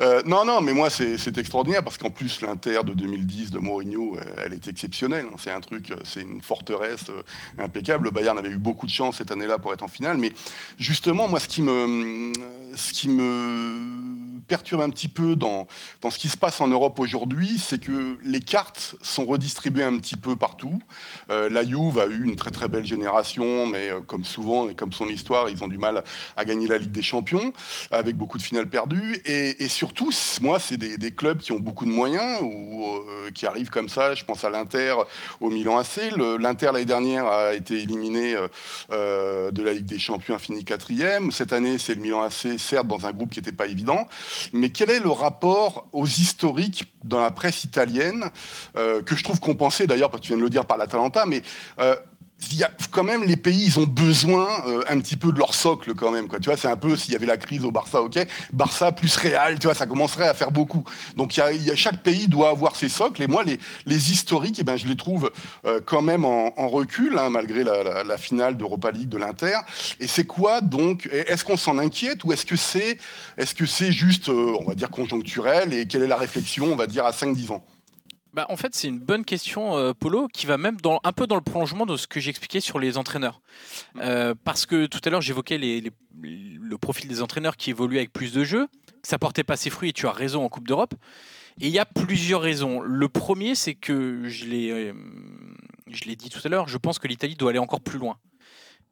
[0.00, 4.16] euh, non, non, mais moi c'est extraordinaire parce qu'en plus l'Inter de 2010 de Mourinho,
[4.16, 5.26] euh, elle est exceptionnelle.
[5.38, 7.22] C'est un truc, c'est une forteresse euh,
[8.00, 10.32] Le Bayern avait eu beaucoup de chance cette année-là pour être en finale, mais
[10.78, 12.32] justement, moi, ce qui me,
[14.46, 15.66] perturbe un petit peu dans,
[16.10, 20.16] ce qui se passe en Europe aujourd'hui, c'est que les cartes sont redistribuées un petit
[20.16, 20.80] peu partout.
[21.30, 24.74] Euh, la Juve a eu une très très belle génération, mais euh, comme souvent et
[24.74, 26.02] comme son histoire, ils ont du mal
[26.36, 27.52] à gagner la Ligue des Champions,
[27.90, 29.20] avec beaucoup de finales perdues.
[29.24, 33.70] Et, surtout, moi, c'est des, clubs qui ont beaucoup de moyens, ou euh, qui arrivent
[33.70, 34.14] comme ça.
[34.14, 34.94] Je pense à l'Inter,
[35.40, 36.12] au Milan AC.
[36.38, 38.48] L'Inter l'année dernière a été éliminé euh,
[38.92, 41.32] euh, de la Ligue des Champions, fini quatrième.
[41.32, 44.08] Cette année, c'est le Milan AC, certes dans un groupe qui n'était pas évident.
[44.52, 48.24] Mais quel est le rapport aux historiques dans la presse italienne,
[48.76, 51.26] euh, que je trouve compensé d'ailleurs, parce que tu viens de le dire par l'Atalanta,
[51.26, 51.42] mais
[52.52, 55.54] y a quand même les pays, ils ont besoin euh, un petit peu de leur
[55.54, 56.28] socle quand même.
[56.28, 56.38] Quoi.
[56.40, 58.18] Tu vois, c'est un peu s'il y avait la crise au Barça, ok.
[58.52, 60.84] Barça plus Real, tu vois, ça commencerait à faire beaucoup.
[61.16, 63.22] Donc y a, y a- chaque pays doit avoir ses socles.
[63.22, 65.30] Et moi, les, les historiques, eh ben, je les trouve
[65.66, 69.18] euh, quand même en, en recul, hein, malgré la, la- la finale d'Europa League de
[69.18, 69.56] l'Inter.
[70.00, 72.98] Et c'est quoi donc Est-ce qu'on s'en inquiète ou est-ce que c'est
[73.38, 76.76] est-ce que c'est juste, euh, on va dire, conjoncturel Et quelle est la réflexion, on
[76.76, 77.64] va dire, à 5-10 ans?
[78.34, 81.26] Bah, en fait, c'est une bonne question, euh, Polo, qui va même dans, un peu
[81.26, 83.42] dans le prolongement de ce que j'expliquais sur les entraîneurs.
[83.98, 85.92] Euh, parce que tout à l'heure, j'évoquais les- les-
[86.58, 88.68] le profil des entraîneurs qui évoluaient avec plus de jeux,
[89.02, 90.94] ça portait pas ses fruits, et tu as raison en Coupe d'Europe.
[91.60, 92.80] Et il y a plusieurs raisons.
[92.80, 94.94] Le premier, c'est que, je l'ai euh,
[95.88, 98.16] je l'ai dit tout à l'heure, je pense que l'Italie doit aller encore plus loin.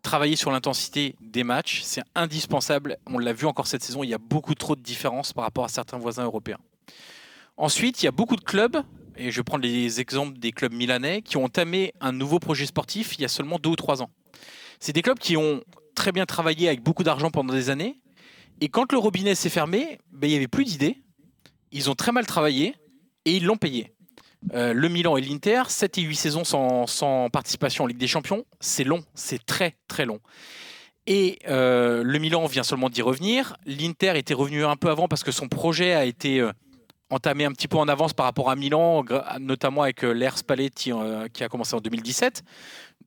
[0.03, 2.99] Travailler sur l'intensité des matchs, c'est indispensable.
[3.07, 5.65] On l'a vu encore cette saison, il y a beaucoup trop de différences par rapport
[5.65, 6.59] à certains voisins européens.
[7.57, 8.83] Ensuite, il y a beaucoup de clubs,
[9.21, 13.17] et je prendre les exemples des clubs milanais, qui ont entamé un nouveau projet sportif
[13.17, 14.11] il y a seulement deux ou trois ans.
[14.79, 15.63] C'est des clubs qui ont
[15.95, 18.01] très bien travaillé avec beaucoup d'argent pendant des années,
[18.61, 21.03] et quand le robinet s'est fermé, ben, il n'y avait plus d'idées,
[21.73, 22.75] ils ont très mal travaillé,
[23.25, 23.93] et ils l'ont payé.
[24.55, 28.07] Euh, le Milan et l'Inter, 7 et 8 saisons sans, sans participation en Ligue des
[28.07, 30.21] Champions, c'est long, c'est très très long.
[31.07, 33.57] Et euh, le Milan vient seulement d'y revenir.
[33.67, 36.53] L'Inter était revenu un peu avant parce que son projet a été euh,
[37.11, 39.05] entamé un petit peu en avance par rapport à Milan,
[39.41, 42.43] notamment avec euh, l'Air Spalletti euh, qui a commencé en 2017.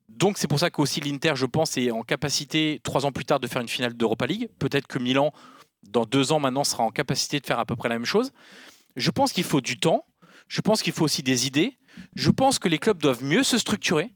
[0.08, 3.40] Donc c'est pour ça qu'aussi l'Inter, je pense, est en capacité, trois ans plus tard,
[3.40, 4.48] de faire une finale d'Europa League.
[4.58, 5.32] Peut-être que Milan,
[5.82, 8.32] dans deux ans maintenant, sera en capacité de faire à peu près la même chose.
[8.96, 10.04] Je pense qu'il faut du temps.
[10.46, 11.78] Je pense qu'il faut aussi des idées.
[12.14, 14.12] Je pense que les clubs doivent mieux se structurer.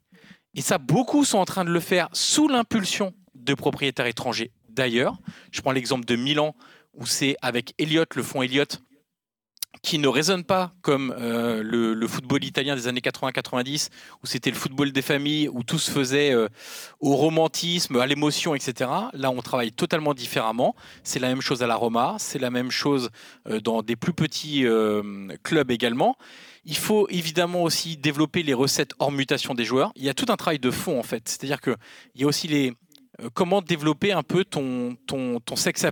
[0.54, 5.18] Et ça, beaucoup sont en train de le faire sous l'impulsion de propriétaires étrangers d'ailleurs.
[5.50, 6.54] Je prends l'exemple de Milan,
[6.94, 8.80] où c'est avec Elliott, le fonds Elliott,
[9.82, 13.90] qui ne résonne pas comme euh, le, football italien des années 80-90,
[14.22, 16.48] où c'était le football des familles, où tout se faisait euh,
[17.00, 18.90] au romantisme, à l'émotion, etc.
[19.12, 20.74] Là, on travaille totalement différemment.
[21.04, 23.10] C'est la même chose à la Roma, c'est la même chose
[23.48, 24.64] euh, dans des plus petits
[25.42, 26.16] clubs également.
[26.64, 29.92] Il faut évidemment aussi développer les recettes hors mutation des joueurs.
[29.96, 31.28] Il y a tout un travail de fond en fait.
[31.28, 31.76] C'est-à-dire qu'il
[32.16, 32.74] y a aussi les,
[33.34, 35.84] comment développer un peu ton, ton, ton sex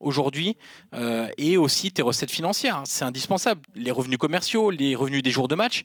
[0.00, 0.56] aujourd'hui
[0.94, 2.78] euh, et aussi tes recettes financières.
[2.78, 2.82] hein.
[2.86, 3.62] C'est indispensable.
[3.74, 5.84] Les revenus commerciaux, les revenus des jours de match.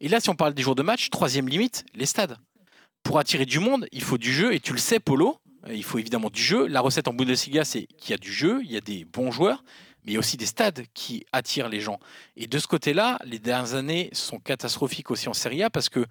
[0.00, 2.36] Et là, si on parle des jours de match, troisième limite, les stades.
[3.02, 5.38] Pour attirer du monde, il faut du jeu et tu le sais, Polo.
[5.68, 6.66] euh, Il faut évidemment du jeu.
[6.66, 9.30] La recette en Bundesliga, c'est qu'il y a du jeu, il y a des bons
[9.30, 9.62] joueurs,
[10.04, 11.98] mais il y a aussi des stades qui attirent les gens.
[12.36, 16.04] Et de ce côté-là, les dernières années sont catastrophiques aussi en Serie A parce que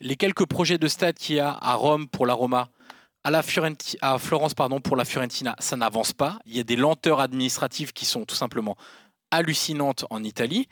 [0.00, 2.68] les quelques projets de stade qu'il y a à Rome pour la Roma,
[3.24, 3.42] à, la
[4.00, 6.38] à Florence pardon, pour la Fiorentina, ça n'avance pas.
[6.46, 8.76] Il y a des lenteurs administratives qui sont tout simplement
[9.30, 10.68] hallucinantes en Italie.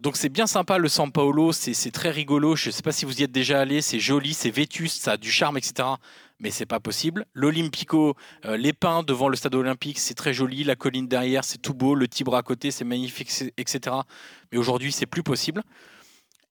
[0.00, 2.54] Donc c'est bien sympa le San Paolo, c'est très rigolo.
[2.54, 5.12] Je ne sais pas si vous y êtes déjà allé, c'est joli, c'est vétuste, ça
[5.12, 5.88] a du charme, etc.
[6.38, 7.26] Mais c'est pas possible.
[7.34, 10.62] L'Olympico, euh, les pins devant le stade olympique, c'est très joli.
[10.62, 11.96] La colline derrière, c'est tout beau.
[11.96, 13.96] Le Tibre à côté, c'est magnifique, etc.
[14.52, 15.64] Mais aujourd'hui, c'est plus possible.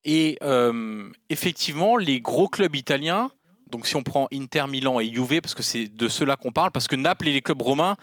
[0.04, 3.32] Et euh, effectivement, les gros clubs italiens,
[3.72, 6.72] donc si on prend Inter, Milan et Juve, parce que c'est de cela qu'on parle,
[6.72, 7.98] parce que Naples et les clubs romains,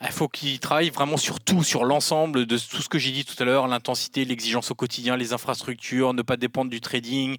[0.00, 3.24] il faut qu'ils travaillent vraiment sur tout, sur l'ensemble de tout ce que j'ai dit
[3.24, 7.36] tout à l'heure, l'intensité, l'exigence au quotidien, les infrastructures, ne pas dépendre du trading,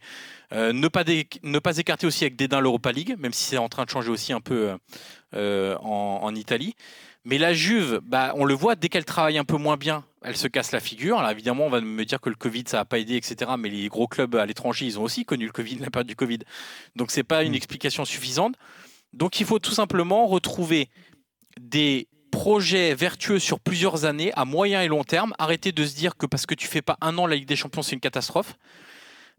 [0.51, 1.03] euh, ne, pas
[1.43, 4.09] ne pas écarter aussi avec dédain l'Europa League, même si c'est en train de changer
[4.09, 4.75] aussi un peu
[5.35, 6.75] euh, en, Italie.
[7.25, 10.37] Mais la Juve, bah, on le voit, dès qu'elle travaille un peu moins bien, elle
[10.37, 11.19] se casse la figure.
[11.19, 13.51] Alors évidemment, on va me dire que le Covid, ça n'a pas aidé, etc.
[13.57, 16.15] Mais les gros clubs à l'étranger, ils ont aussi connu le Covid, la période du
[16.15, 16.39] Covid.
[16.95, 17.55] Donc c'est pas une mm.
[17.55, 18.55] explication suffisante.
[19.13, 20.89] Donc il faut tout simplement retrouver
[21.59, 25.33] des projet vertueux sur plusieurs années, à moyen et long terme.
[25.39, 27.55] Arrêtez de se dire que parce que tu fais pas un an la Ligue des
[27.55, 28.55] Champions, c'est une catastrophe.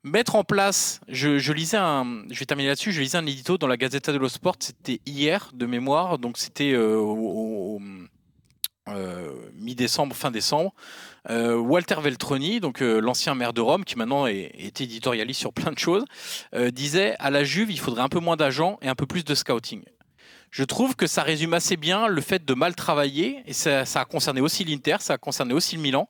[0.03, 3.67] Mettre en place, je, lisais un, je vais terminer là-dessus, je lisais un édito dans
[3.67, 7.79] la Gazzetta dello Sport, c'était hier de mémoire, donc c'était euh, au,
[8.89, 10.73] euh, mi-décembre, fin décembre.
[11.29, 15.79] Euh, Walter Veltroni, donc l'ancien maire de Rome, qui maintenant est, éditorialiste sur plein de
[15.79, 16.05] choses,
[16.73, 19.35] disait à la Juve, il faudrait un peu moins d'agents et un peu plus de
[19.35, 19.83] scouting
[20.51, 24.05] je trouve que ça résume assez bien le fait de mal travailler, et ça, a
[24.05, 26.09] concerné aussi l'Inter, ça a concerné aussi le Milan.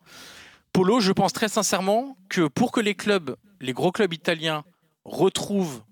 [0.72, 4.64] Polo, je pense très sincèrement que pour que les clubs, les gros clubs italiens,
[5.04, 5.82] retrouvent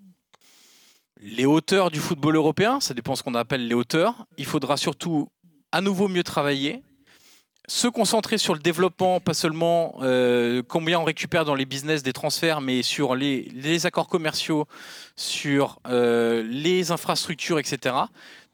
[1.20, 5.28] les hauteurs du football européen, ça dépend ce qu'on appelle les hauteurs, il faudra surtout
[5.72, 6.82] à nouveau mieux travailler,
[7.68, 12.14] se concentrer sur le développement, pas seulement euh, combien on récupère dans les business des
[12.14, 14.66] transferts, mais sur les, accords commerciaux,
[15.16, 17.94] sur euh, les infrastructures, etc.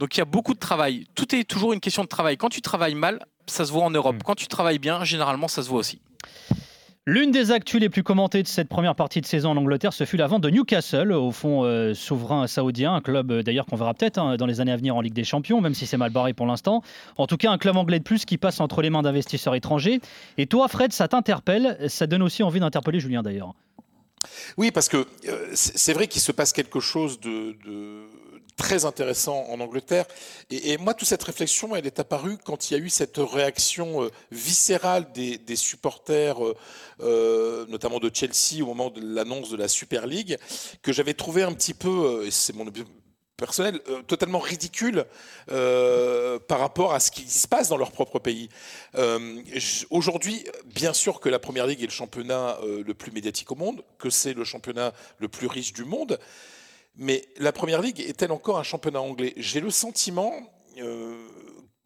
[0.00, 1.07] Donc il y a beaucoup de travail.
[1.14, 2.37] Tout est toujours une question de travail.
[2.37, 4.16] Quand tu travailles mal, ça se voit en Europe.
[4.16, 4.22] Mm.
[4.24, 6.00] Quand tu travailles bien, généralement, ça se voit aussi.
[7.07, 10.05] L'une des actus les plus commentées de cette première partie de saison en Angleterre, ce
[10.05, 13.77] fut la vente de Newcastle au fond euh, souverain saoudien, un club euh, d'ailleurs qu'on
[13.77, 15.99] verra peut-être hein, dans les années à venir en Ligue des Champions, même si c'est
[15.99, 16.83] mal barré pour l'instant.
[17.19, 20.01] En tout cas, un club anglais de plus qui passe entre les mains d'investisseurs étrangers.
[20.38, 23.53] Et toi, Fred, ça t'interpelle, ça donne aussi envie d'interpeller Julien d'ailleurs.
[24.57, 27.55] Oui, parce que euh, c'est vrai qu'il se passe quelque chose de
[28.57, 30.07] très intéressant en Angleterre.
[30.51, 34.05] Et, moi, toute cette réflexion, elle est apparue quand il y a eu cette réaction
[34.05, 36.57] euh, viscérale des, supporters, euh,
[37.01, 40.38] euh, notamment de Chelsea, au moment de l'annonce de la Super League,
[40.83, 42.67] que j'avais trouvé un petit peu, et c'est mon
[43.37, 45.05] personnel, totalement ridicule
[45.47, 48.49] par rapport à ce qui se passe dans leur propre pays.
[49.90, 53.83] Aujourd'hui, bien sûr que la Première Ligue est le championnat le plus médiatique au monde,
[53.99, 56.19] que c'est le championnat le plus riche du monde.
[56.97, 59.35] Mais la Première Ligue est-elle encore un championnat anglais?
[59.37, 60.33] J'ai le sentiment
[60.79, 61.27] euh,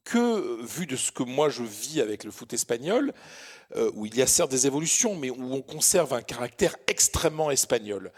[0.04, 3.12] que, vu de ce que moi je vis avec le foot espagnol,
[3.76, 7.50] euh, où il y a certes des évolutions, mais où on conserve un caractère extrêmement
[7.50, 8.12] espagnol.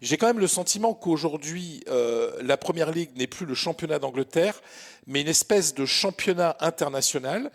[0.00, 4.60] J'ai quand même le sentiment qu'aujourd'hui, euh, la Première Ligue n'est plus le championnat d'Angleterre,
[5.08, 7.50] mais une espèce de championnat international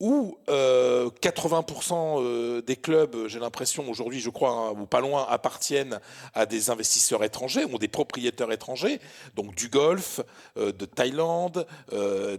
[0.00, 5.26] où 80% euh, euh, des clubs, j'ai l'impression aujourd'hui, je crois, hein, ou pas loin,
[5.28, 6.00] appartiennent
[6.34, 8.98] à des investisseurs étrangers, ont des propriétaires étrangers,
[9.36, 10.20] donc du Golfe,
[10.56, 11.66] euh, de Thaïlande,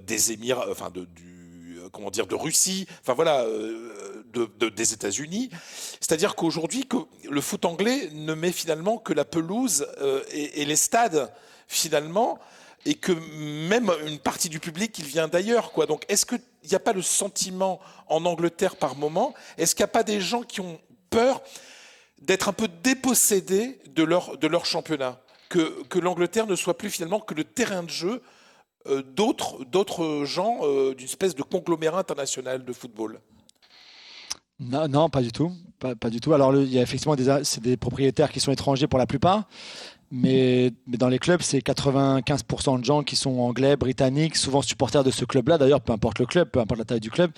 [0.07, 5.49] des Émirats, enfin de, du, comment dire, de Russie, enfin voilà, de, des États-Unis.
[5.99, 6.97] C'est-à-dire qu'aujourd'hui, que
[7.29, 9.87] le foot anglais ne met finalement que la pelouse
[10.31, 11.31] et, et les stades
[11.67, 12.39] finalement
[12.85, 15.71] et que même une partie du public, il vient d'ailleurs.
[15.71, 15.85] Quoi.
[15.85, 19.33] Donc, est-ce qu'il n'y a pas le sentiment en Angleterre par moment?
[19.57, 21.41] Est-ce qu'il n'y a pas des gens qui ont peur
[22.19, 25.19] d'être un peu dépossédés de leur, de leur championnat?
[25.49, 28.21] Que, que l'Angleterre ne soit plus finalement que le terrain de jeu
[28.87, 33.19] euh, d'autres, d'autres gens euh, d'une espèce de conglomérat international de football?
[34.59, 35.51] Non, non, pas du tout.
[35.79, 36.33] Pas, du tout.
[36.33, 39.47] Alors, il y a effectivement des, c'est des propriétaires qui sont étrangers pour la plupart.
[40.11, 45.03] Mais, mais, dans les clubs, c'est 95% de gens qui sont anglais, britanniques, souvent supporters
[45.03, 47.31] de ce club-là, d'ailleurs, peu importe le club, peu importe la taille du club,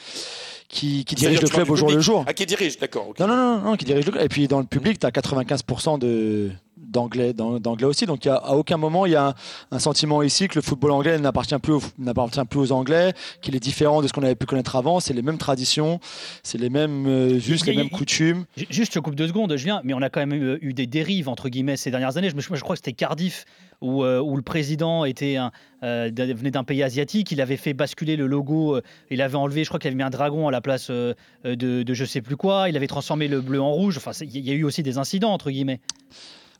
[0.69, 2.25] qui, qui dirigent le club au jour le jour.
[2.27, 3.13] Ah, qui dirige, d'accord.
[3.19, 4.23] Non, non, non, non, qui dirige le club.
[4.23, 8.05] Et puis dans le public, tu as 95% de, d'anglais, d'anglais aussi.
[8.05, 9.35] Donc, a, à aucun moment, il y a
[9.71, 13.59] un, sentiment ici que le football anglais n'appartient plus, n'appartient plus aux Anglais, qu'il est
[13.59, 14.99] différent de ce qu'on avait pu connaître avant.
[14.99, 15.99] C'est les mêmes traditions,
[16.41, 18.45] c'est les mêmes euh, juste les mêmes coutumes.
[18.69, 21.29] Juste, je coupe deux secondes, je viens, mais on a quand même eu, des dérives
[21.29, 22.29] entre guillemets ces dernières années.
[22.29, 23.45] Je, je crois que c'était Cardiff
[23.81, 25.51] où, euh, où, le président était un,
[25.83, 27.31] euh, venait d'un pays asiatique.
[27.31, 28.79] Il avait fait basculer le logo.
[29.11, 31.93] il avait enlevé, je crois qu'il avait mis un dragon à la place de, de
[31.93, 32.69] je sais plus quoi.
[32.69, 33.97] Il avait transformé le bleu en rouge.
[33.97, 35.81] Enfin, il y a eu aussi des incidents entre guillemets.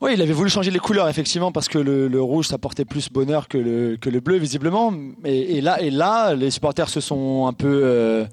[0.04, 3.10] Oui, il avait voulu changer les couleurs, effectivement, parce que le, rouge, ça portait plus
[3.10, 4.94] bonheur que le, que le bleu, visiblement.
[5.24, 8.26] Et, et là, et là, les supporters se sont un peu euh,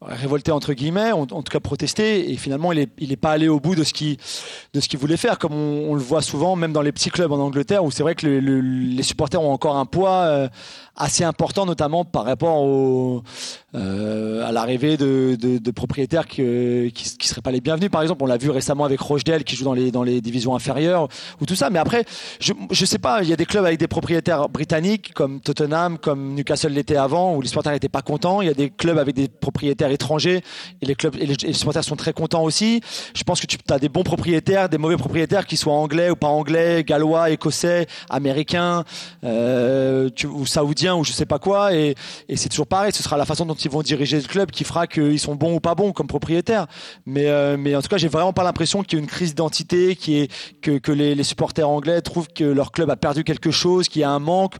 [0.00, 2.30] révoltés, entre guillemets, en, tout cas protestés.
[2.30, 4.18] Et finalement, il n'est il est pas allé au bout de ce qu'il
[4.98, 7.90] voulait faire, comme on, le voit souvent, même dans les petits clubs en Angleterre, où
[7.90, 10.48] c'est vrai que le, le, les supporters ont encore un poids euh,
[10.96, 12.64] assez important, notamment par rapport
[13.74, 17.90] euh, à l'arrivée de, de, de, propriétaires qui ne seraient pas les bienvenus.
[17.90, 20.54] Par exemple, on l'a vu récemment avec Rochdale, qui joue dans les, dans les divisions
[20.54, 21.08] inférieures,
[21.40, 21.70] ou tout ça.
[21.70, 22.04] Mais après,
[22.40, 25.98] je ne sais pas, il y a des clubs avec des propriétaires britanniques, comme Tottenham,
[25.98, 28.40] comme Newcastle l'était avant, où les supporters n'étaient pas contents.
[28.42, 30.42] Il y a des clubs avec des propriétaires étrangers,
[30.80, 32.80] et les, clubs, et les, supporters sont très contents aussi.
[33.14, 36.16] Je pense que tu as des bons propriétaires, des mauvais propriétaires, qui soient anglais ou
[36.16, 38.84] pas anglais, gallois, écossais, américains,
[39.24, 41.74] euh, ou saoudiens, ou je sais pas quoi.
[41.74, 41.94] Et,
[42.34, 44.86] c'est toujours pareil, ce sera la façon dont ils vont diriger le club qui fera
[44.86, 46.66] qu'ils sont bons ou pas bons comme propriétaires.
[47.06, 49.30] Mais, euh, mais en tout cas, j'ai vraiment pas l'impression qu'il y ait une crise
[49.30, 49.96] d'identité,
[50.62, 54.04] que, que les, supporters anglais trouvent que leur club a perdu quelque chose, qu'il y
[54.04, 54.54] a un manque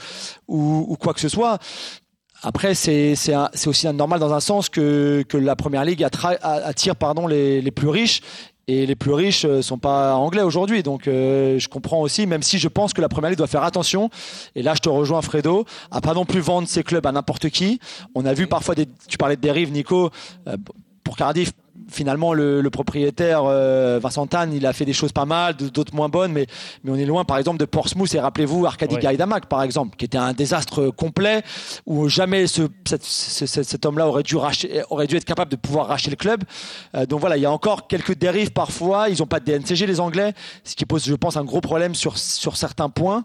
[0.48, 1.58] ou quoi que ce soit.
[2.42, 3.14] Après, c'est
[3.66, 7.88] aussi normal dans un sens que, que la première ligue attire pardon, les, les plus
[7.88, 8.22] riches
[8.68, 10.82] et les plus riches sont pas anglais aujourd'hui.
[10.82, 13.64] Donc euh, je comprends aussi, même si je pense que la première ligue doit faire
[13.64, 14.10] attention.
[14.54, 17.48] Et là, je te rejoins, Fredo, à pas non plus vendre ses clubs à n'importe
[17.48, 17.80] qui.
[18.14, 18.86] On a vu parfois des.
[19.08, 20.10] Tu parlais de dérives, Nico.
[20.46, 20.56] Euh,
[21.02, 21.52] pour Cardiff,
[21.90, 25.94] finalement le, le propriétaire euh, Vincent Tan, il a fait des choses pas mal, d'autres
[25.94, 26.46] moins bonnes, mais,
[26.84, 29.16] mais on est loin par exemple de Portsmouth et rappelez-vous Arkady ouais.
[29.48, 31.42] Par exemple, qui était un désastre complet
[31.86, 36.16] où jamais ce, cet, homme-là aurait dû aurait dû être capable de pouvoir racheter le
[36.16, 36.44] club.
[36.94, 39.08] Euh, donc voilà, il y a encore quelques dérives parfois.
[39.08, 40.32] Ils n'ont pas de DNCG les Anglais,
[40.64, 43.24] ce qui pose, je pense, un gros problème sur sur certains points.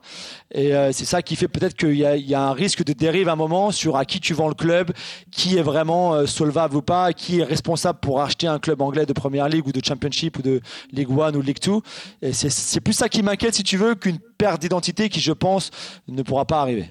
[0.54, 2.84] Et euh, c'est ça qui fait peut-être qu'il y a, il y a un risque
[2.84, 4.92] de dérive à un moment sur à qui tu vends le club,
[5.32, 9.14] qui est vraiment solvable ou pas, qui est responsable pour acheter un club anglais de
[9.14, 10.62] première ligue ou de championship ou de
[10.92, 11.82] League One ou League Two.
[12.22, 15.72] Et c'est plus ça qui m'inquiète, si tu veux, qu'une perte d'identité qui, je pense,
[16.08, 16.86] ne pourra pas arriver.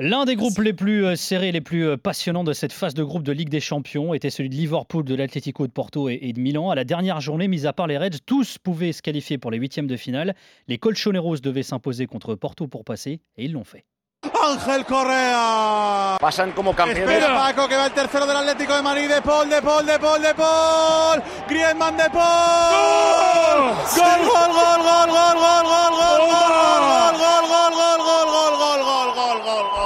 [0.00, 3.30] L'un des groupes les plus serrés, les plus passionnants de cette phase de groupe de
[3.30, 6.70] Ligue des Champions était celui de Liverpool, de l'Atlético de Porto et de Milan.
[6.70, 9.58] À la dernière journée, mis à part les Reds, tous pouvaient se qualifier pour les
[9.58, 10.34] huitièmes de finale.
[10.66, 13.84] Les Colchoneros devaient s'imposer contre Porto pour passer et ils l'ont fait.
[14.42, 16.16] Ángel Correa.
[16.20, 17.08] Pasan como campeones.
[17.08, 19.08] Espera Paco que va el tercero del Atlético de Madrid.
[19.08, 21.22] De Paul, de Paul, de Paul, de Paul.
[21.48, 23.74] Griezmann de Paul.
[23.96, 28.56] Gol, gol, gol, gol, gol, gol, gol, gol, gol, gol, gol, gol, gol, gol, gol,
[28.58, 29.81] gol, gol, gol, gol, gol.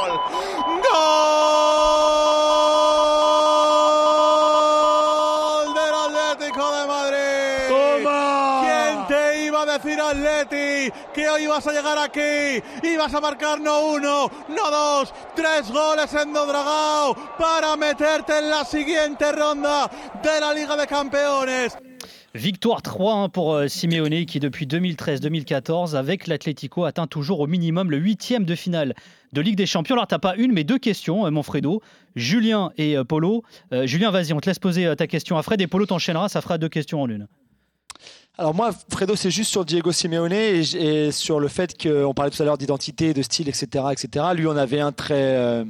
[11.14, 12.62] Que hoy ibas a llegar aquí?
[12.82, 18.64] Ibas a marcar no uno, no dos, tres goles en Dodragao para meterte en la
[18.64, 19.90] siguiente ronda
[20.22, 21.72] de la Liga de Campeones.
[22.34, 28.44] Victoire 3-1 pour Simeone qui depuis 2013-2014 avec l'Atlético atteint toujours au minimum le huitième
[28.44, 28.94] de finale
[29.32, 29.94] de Ligue des Champions.
[29.94, 31.80] Alors t'as pas une mais deux questions mon Fredo,
[32.14, 33.42] Julien et Polo.
[33.72, 36.42] Euh, Julien vas-y on te laisse poser ta question à Fred et Polo t'enchaînera, ça
[36.42, 37.26] fera deux questions en une.
[38.38, 42.42] Alors moi, Fredo, c'est juste sur Diego Simeone et, sur le fait qu'on parlait tout
[42.42, 44.26] à l'heure d'identité, de style, etc., etc.
[44.34, 45.64] Lui, on avait un très euh,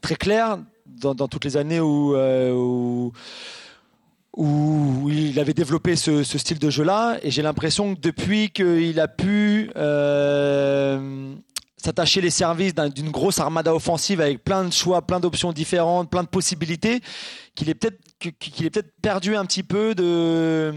[0.00, 2.50] très clair dans, toutes les années où, euh,
[4.36, 7.18] où il avait développé ce, ce style de jeu-là.
[7.22, 11.32] Et j'ai l'impression que depuis qu'il a pu euh,
[11.76, 16.24] s'attacher les services d'une grosse armada offensive avec plein de choix, plein d'options différentes, plein
[16.24, 17.00] de possibilités,
[17.54, 18.00] qu'il est peut-être
[18.40, 20.74] qu'il est peut-être perdu un petit peu de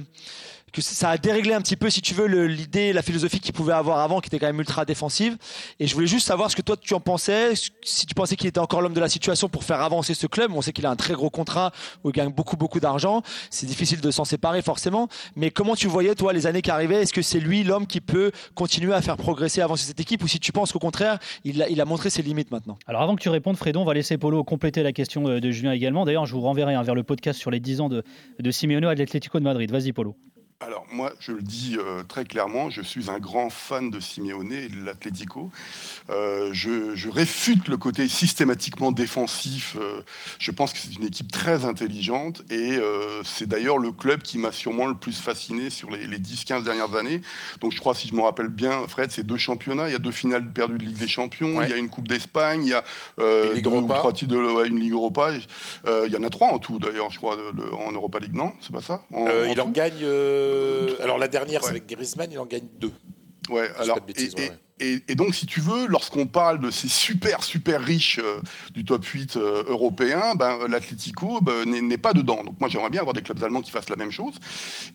[0.71, 3.73] que ça a déréglé un petit peu, si tu veux, l'idée, la philosophie qu'il pouvait
[3.73, 5.37] avoir avant, qui était quand même ultra défensive.
[5.79, 7.53] Et je voulais juste savoir ce que toi tu en pensais,
[7.83, 10.51] si tu pensais qu'il était encore l'homme de la situation pour faire avancer ce club.
[10.53, 11.71] On sait qu'il a un très gros contrat
[12.03, 13.21] où il gagne beaucoup beaucoup d'argent.
[13.49, 15.07] C'est difficile de s'en séparer forcément.
[15.35, 17.01] Mais comment tu voyais toi les années qui arrivaient?
[17.01, 20.27] Est-ce que c'est lui l'homme qui peut continuer à faire progresser, avancer cette équipe, ou
[20.27, 22.77] si tu penses qu'au contraire, il a, montré ses limites maintenant?
[22.87, 25.73] Alors avant que tu répondes, Fredon, on va laisser Polo compléter la question de Julien
[25.73, 26.05] également.
[26.05, 28.03] D'ailleurs, je vous renverrai hein, vers le podcast sur les 10 ans de,
[28.39, 29.71] de Simeone à l'Atlético de Madrid.
[29.71, 30.15] Vas-y, Polo.
[30.63, 34.53] Alors moi, je le dis euh, très clairement, je suis un grand fan de Simeone
[34.53, 35.49] et de l'Atlético.
[36.11, 39.75] Euh, je, je, réfute le côté systématiquement défensif.
[39.81, 40.01] Euh,
[40.37, 42.79] je pense que c'est une équipe très intelligente et
[43.23, 46.95] c'est d'ailleurs le club qui m'a sûrement le plus fasciné sur les, les 10-15 dernières
[46.95, 47.21] années.
[47.59, 49.89] Donc je crois, si je me rappelle bien, Fred, c'est deux championnats.
[49.89, 51.65] Il y a deux finales perdues de Ligue des Champions, ouais.
[51.65, 52.83] il y a une Coupe d'Espagne, il y a
[53.17, 55.31] deux ou trois titres de ouais, une Ligue Europa.
[55.87, 58.35] il y en a trois en tout d'ailleurs, je crois, de, de, en Europa League,
[58.35, 58.53] non?
[58.61, 59.01] C'est pas ça?
[59.11, 60.05] En, en Il en gagne...
[60.51, 61.65] Euh, alors la dernière, ouais.
[61.65, 62.91] c'est avec Griezmann, il en gagne deux.
[63.49, 64.51] Ouais, alors, bêtises, et, ouais.
[64.81, 68.41] Et, donc, si tu veux, lorsqu'on parle de ces super, super riches euh,
[68.73, 72.43] du top 8 euh, européen, ben, ben, n'est pas dedans.
[72.43, 74.33] Donc moi, j'aimerais bien avoir des clubs allemands qui fassent la même chose.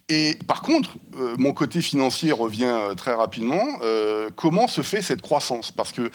[0.09, 3.65] Et par contre, euh, mon côté financier revient très rapidement.
[4.35, 5.71] Comment se fait cette croissance?
[5.71, 6.11] Parce que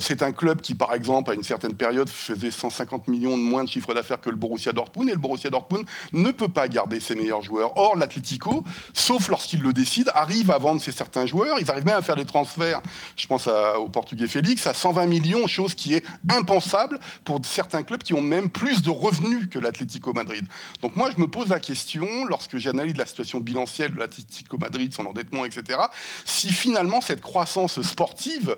[0.00, 3.64] c'est un club qui, par exemple, à une certaine période, faisait 150 millions de moins
[3.64, 7.00] de chiffre d'affaires que le Borussia Dortmund, et le Borussia Dortmund ne peut pas garder
[7.00, 7.76] ses meilleurs joueurs.
[7.76, 8.64] Or, l'Atlético,
[8.94, 11.58] sauf lorsqu'il le décide, arrive à vendre ses certains joueurs.
[11.60, 12.77] Ils arrivent même à faire des transferts,
[13.16, 17.82] je pense à- au Portugais Félix, à 120 millions, chose qui est impensable pour certains
[17.82, 20.46] clubs qui ont même plus de revenus que l'Atlético Madrid.
[20.82, 24.92] Donc moi, je me pose la question, lorsque j'analyse la situation bilancielle de l'Atlético Madrid,
[24.94, 25.78] son endettement, etc.,
[26.24, 28.56] si finalement cette croissance sportive,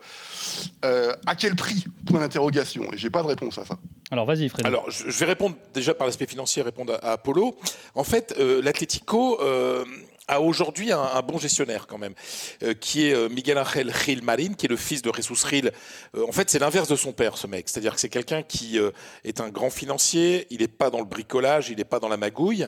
[0.84, 1.84] euh, à quel prix?
[2.06, 2.84] Point d'interrogation.
[2.92, 3.76] Et j'ai pas de réponse à ça.
[4.10, 4.66] Alors vas-y, Fred.
[4.66, 7.56] Alors, je, je vais répondre déjà par l'aspect financier, répondre à, à Apollo.
[7.94, 9.84] En fait, euh, l'Atlético euh,
[10.30, 12.14] a aujourd'hui un, bon gestionnaire quand même,
[12.62, 15.72] euh, qui est euh, Miguel Ángel Gil Marin, qui est le fils de Jesus Gil.
[16.16, 17.68] Euh, en fait, c'est l'inverse de son père, ce mec.
[17.68, 18.78] C'est-à-dire que c'est quelqu'un qui
[19.24, 20.46] est un grand financier.
[20.50, 22.66] Il n'est pas dans le bricolage, il n'est pas dans la magouille.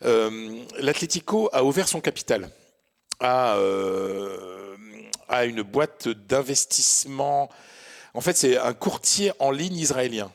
[0.00, 2.50] L'Atlético a ouvert son capital
[3.20, 3.56] à,
[5.28, 7.50] à une boîte d'investissement.
[8.14, 10.32] En fait, c'est un courtier en ligne israélien.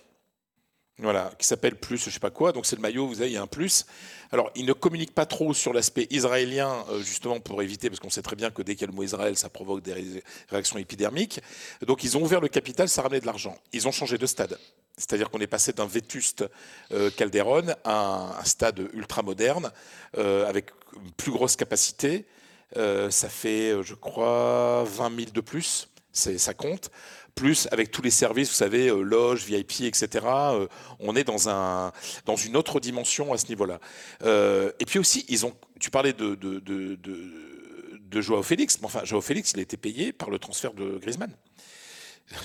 [1.00, 2.52] Voilà, qui s'appelle Plus, je sais pas quoi.
[2.52, 3.86] Donc c'est le maillot, vous avez, un plus.
[4.32, 8.10] Alors, il ne communique pas trop sur l'aspect israélien, euh, justement pour éviter, parce qu'on
[8.10, 10.24] sait très bien que dès qu'il y a le mot Israël, ça provoque des ré-
[10.50, 11.40] réactions épidermiques.
[11.86, 13.56] Donc, ils ont ouvert le capital, ça ramenait de l'argent.
[13.74, 14.58] Ils ont changé de stade.
[14.98, 16.44] C'est-à-dire qu'on est passé d'un vétuste
[16.92, 19.72] euh, Calderon à un, stade ultra moderne,
[20.18, 22.26] euh, avec une plus grosse capacité.
[22.76, 25.88] Ça fait, je crois, 20 000 de plus.
[26.12, 26.92] Ça compte.
[27.38, 30.26] Plus avec tous les services, vous savez, euh, loge, VIP, etc.
[30.26, 30.68] euh,
[31.00, 31.92] on est dans, un,
[32.26, 33.80] dans une autre dimension à ce niveau-là.
[34.24, 37.32] Euh, et puis aussi, ils ont, tu parlais de, de, de, de,
[38.02, 40.98] de Joao Félix, mais enfin, Joao Félix, il a été payé par le transfert de
[40.98, 41.32] Griezmann.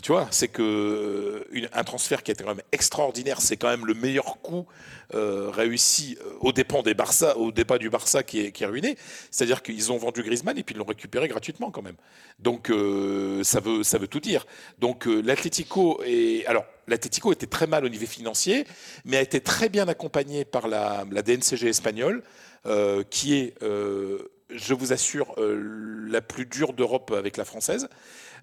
[0.00, 3.84] Tu vois, c'est que une- un transfert qui été quand même extraordinaire, c'est quand même
[3.84, 4.66] le meilleur coup
[5.14, 8.96] euh, réussi euh, au dépens des Barça, au départ du Barça qui est, ruiné.
[9.32, 11.96] C'est-à-dire qu'ils ont vendu Griezmann et puis ils l'ont récupéré gratuitement quand même.
[12.38, 14.46] Donc euh, ça veut ça veut tout dire.
[14.78, 18.66] Donc euh, l'Atlético est alors l'Atlético était très mal au niveau financier,
[19.04, 22.22] mais a été très bien accompagné par la, DNCG espagnole,
[22.66, 27.88] euh, qui est, euh, je vous assure, euh, la plus dure d'Europe avec la française.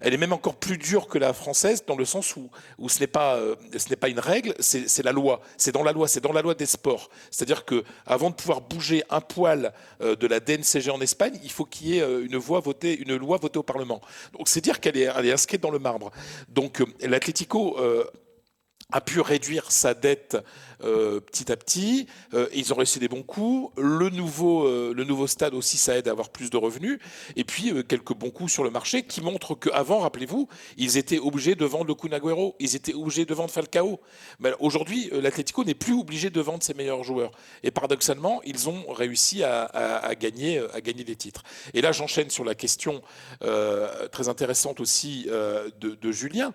[0.00, 3.00] Elle est même encore plus dure que la française dans le sens où, où ce
[3.00, 5.40] n'est pas, euh, ce n'est pas une règle, c'est la loi.
[5.56, 7.10] C'est dans la loi, c'est dans la loi des sports.
[7.30, 11.50] C'est-à-dire que avant de pouvoir bouger un poil euh, de la DNCG en Espagne, il
[11.50, 14.00] faut qu'il y ait euh, une, votée, une loi votée au Parlement.
[14.36, 16.10] Donc c'est dire qu'elle est, est inscrite dans le marbre.
[16.48, 17.76] Donc l'Atlético
[18.92, 20.36] a pu réduire sa dette
[20.82, 22.06] euh, petit à petit.
[22.32, 23.70] Euh, ils ont réussi des bons coups.
[23.76, 26.98] Le nouveau, euh, le nouveau stade aussi, ça aide à avoir plus de revenus.
[27.36, 31.54] Et puis quelques bons coups sur le marché qui montrent qu'avant, rappelez-vous, ils étaient obligés
[31.54, 34.00] de vendre le Kun Agüero, ils étaient obligés de vendre Falcao.
[34.38, 37.32] Mais aujourd'hui, l'Atlético n'est plus obligé de vendre ses meilleurs joueurs.
[37.62, 41.42] Et paradoxalement, ils ont réussi à, gagner, à gagner des titres.
[41.74, 43.02] Et là, j'enchaîne sur la question
[43.40, 45.26] très intéressante aussi
[45.80, 46.54] de Julien.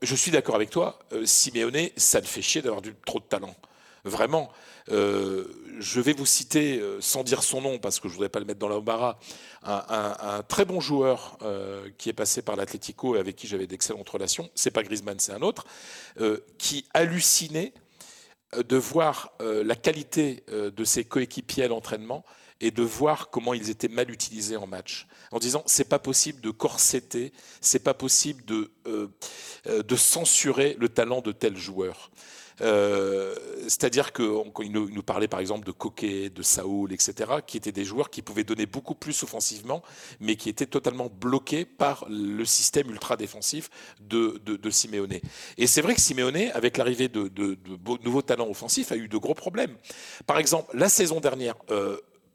[0.00, 3.24] Je suis d'accord avec toi, euh, Simeone, ça le fait chier d'avoir du, trop de
[3.24, 3.54] talent.
[4.04, 4.50] Vraiment.
[4.90, 5.44] Euh,
[5.80, 8.44] je vais vous citer, euh, sans dire son nom, parce que je voudrais pas le
[8.44, 9.18] mettre dans l'embarras,
[9.64, 11.36] un, un- très bon joueur
[11.98, 14.48] qui est passé par l'Atlético et avec qui j'avais d'excellentes relations.
[14.54, 15.66] C'est pas Griezmann, c'est un autre,
[16.58, 17.72] qui hallucinait
[18.56, 22.24] de voir la qualité de ses coéquipiers à l'entraînement
[22.60, 25.06] et de voir comment ils étaient mal utilisés en match.
[25.30, 29.08] En disant, c'est pas possible de corseter, c'est pas possible de, euh,
[29.68, 32.10] euh, de censurer le talent de tel joueur.
[32.60, 33.36] Euh,
[33.68, 37.12] C'est-à-dire qu'il nous, nous parlait par exemple de Coquet, de Saoul, etc.,
[37.46, 39.82] qui étaient des joueurs qui pouvaient donner beaucoup plus offensivement,
[40.18, 45.20] mais qui étaient totalement bloqués par le système ultra défensif de, de, de Simeone.
[45.56, 47.56] Et c'est vrai que Simeone, avec l'arrivée de, de-
[48.02, 49.76] nouveaux talents offensifs, a eu de gros problèmes.
[50.26, 51.54] Par exemple, la saison dernière,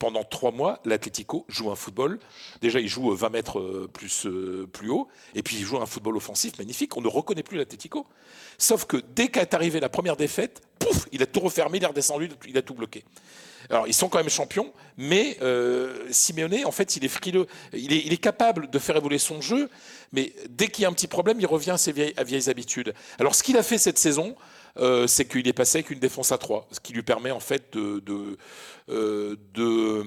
[0.04, 2.20] pendant trois mois, l'Atlético joue un football.
[2.62, 5.78] Déjà, il joue euh, 20 mètres euh, plus, euh, plus haut, et puis il joue
[5.78, 6.98] un football offensif magnifique.
[6.98, 8.06] On ne reconnaît plus l'Atlético.
[8.58, 11.88] Sauf que dès qu'est arrivée la première défaite, pouf, il a tout refermé, il est
[11.88, 13.06] redescendu, il a tout bloqué.
[13.70, 17.48] Alors, ils sont quand même champions, mais euh, Simeone, en fait, il est frileux.
[17.72, 19.70] Il est, capable de faire évoluer son jeu,
[20.12, 22.94] mais dès qu'il y a un petit problème, il revient à ses vieilles habitudes.
[23.20, 24.36] Alors, ce qu'il a fait cette saison,
[24.80, 27.40] euh, c'est qu'il est passé avec une défense à 3, ce qui lui permet en
[27.40, 28.38] fait de, de,
[28.90, 30.04] euh, de,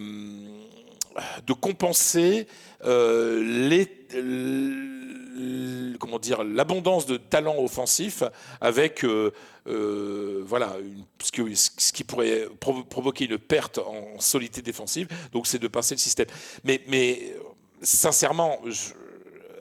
[1.52, 2.46] compenser
[2.84, 3.86] euh, les,
[5.98, 8.22] comment dire l'abondance de talent offensif
[8.60, 9.04] avec
[9.64, 15.08] voilà une- ce, qui pourrait provo- provoquer une perte en solidité défensive.
[15.32, 16.26] Donc c'est de pincer le système.
[16.64, 17.34] Mais, mais
[17.82, 18.60] sincèrement,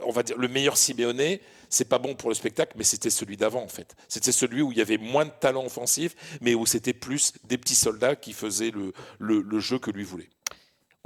[0.05, 1.37] on va dire, le meilleur Simeone,
[1.75, 3.95] c'est pas bon pour le spectacle, mais c'était celui d'avant en fait.
[4.07, 7.57] C'était celui où il y avait moins de talent offensif, mais où c'était plus des
[7.57, 10.29] petits soldats qui faisaient le, le, le jeu que lui voulait.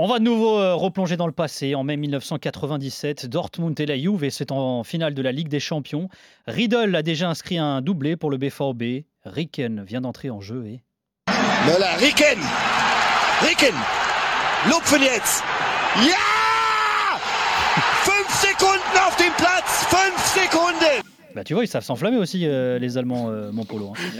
[0.01, 1.75] On va de nouveau euh, replonger dans le passé.
[1.75, 5.59] En mai 1997, Dortmund et la Juve, et c'est en finale de la Ligue des
[5.59, 6.07] Champions.
[6.47, 9.05] Riedel a déjà inscrit un doublé pour le BVB.
[9.25, 10.79] Ricken vient d'entrer en jeu et...
[11.65, 12.39] Möller, Ricken!
[13.41, 13.75] Ricken!
[14.69, 15.43] Lupfen jetzt!
[18.69, 18.75] Ja!
[18.75, 19.85] 5 Sekunden auf dem Platz!
[19.89, 21.03] 5 Sekunden!
[21.35, 23.93] Bah tu vois, ils savent s'enflammer aussi, euh, les Allemands, euh, mon polo.
[23.95, 24.19] hein.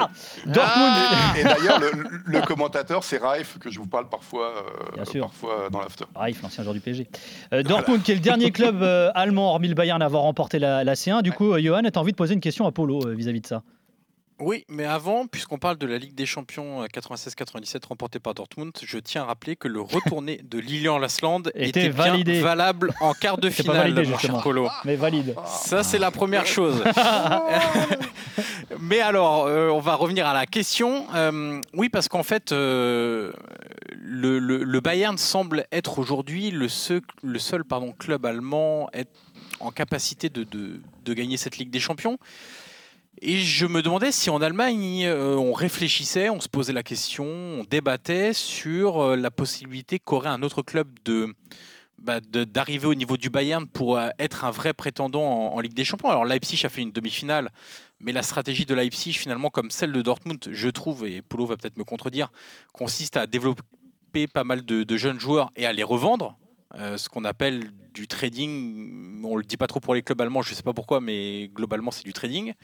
[0.00, 0.08] Ah
[0.46, 0.92] Dortmund
[1.36, 1.90] Et d'ailleurs, le,
[2.24, 5.22] le commentateur, c'est Raif, que je vous parle parfois, euh, Bien sûr.
[5.26, 6.04] parfois dans l'after.
[6.14, 7.08] Raif, l'ancien joueur du PSG.
[7.52, 10.60] Euh, Dortmund, qui est le dernier club euh, allemand, hormis le Bayern, à avoir remporté
[10.60, 11.22] la, la C1.
[11.22, 13.40] Du coup, euh, Johan, tu as envie de poser une question à Polo euh, vis-à-vis
[13.40, 13.62] de ça?
[14.40, 18.72] Oui, mais avant, puisqu'on parle de la Ligue des Champions euh, 96-97 remportée par Dortmund,
[18.82, 22.40] je tiens à rappeler que le retourné de Lilian Lasland Était était, bien validé.
[22.40, 24.40] valable en quart de finale, validé, mon cher.
[24.40, 24.68] Polo.
[24.84, 25.34] Mais valide.
[25.46, 26.84] Ça, c'est la première chose.
[28.80, 31.06] Mais alors, euh, on va revenir à la question.
[31.14, 33.32] Euh, oui, parce qu'en fait, euh,
[33.96, 39.10] le, le- le Bayern semble être aujourd'hui le seul, le seul pardon, club allemand être
[39.60, 42.18] en capacité de, de- de gagner cette Ligue des Champions.
[43.20, 47.24] Et je me demandais si en Allemagne, euh, on réfléchissait, on se posait la question,
[47.24, 51.34] on débattait sur euh, la possibilité qu'aurait un autre club de
[51.98, 55.84] bah, d'arriver au niveau du Bayern pour euh, être un vrai prétendant en, Ligue des
[55.84, 56.10] Champions.
[56.10, 57.50] Alors Leipzig a fait une demi-finale,
[57.98, 61.56] mais la stratégie de Leipzig, finalement, comme celle de Dortmund, je trouve, et Polo va
[61.56, 62.30] peut-être me contredire,
[62.72, 66.38] consiste à développer pas mal de, jeunes joueurs et à les revendre.
[66.96, 70.54] Ce qu'on appelle du trading, on le dit pas trop pour les clubs allemands, je
[70.54, 72.54] sais pas pourquoi, mais globalement c'est du trading.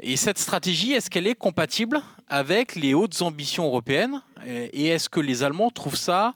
[0.00, 5.20] Et cette stratégie, est-ce qu'elle est compatible avec les hautes ambitions européennes Et est-ce que
[5.20, 6.34] les Allemands trouvent ça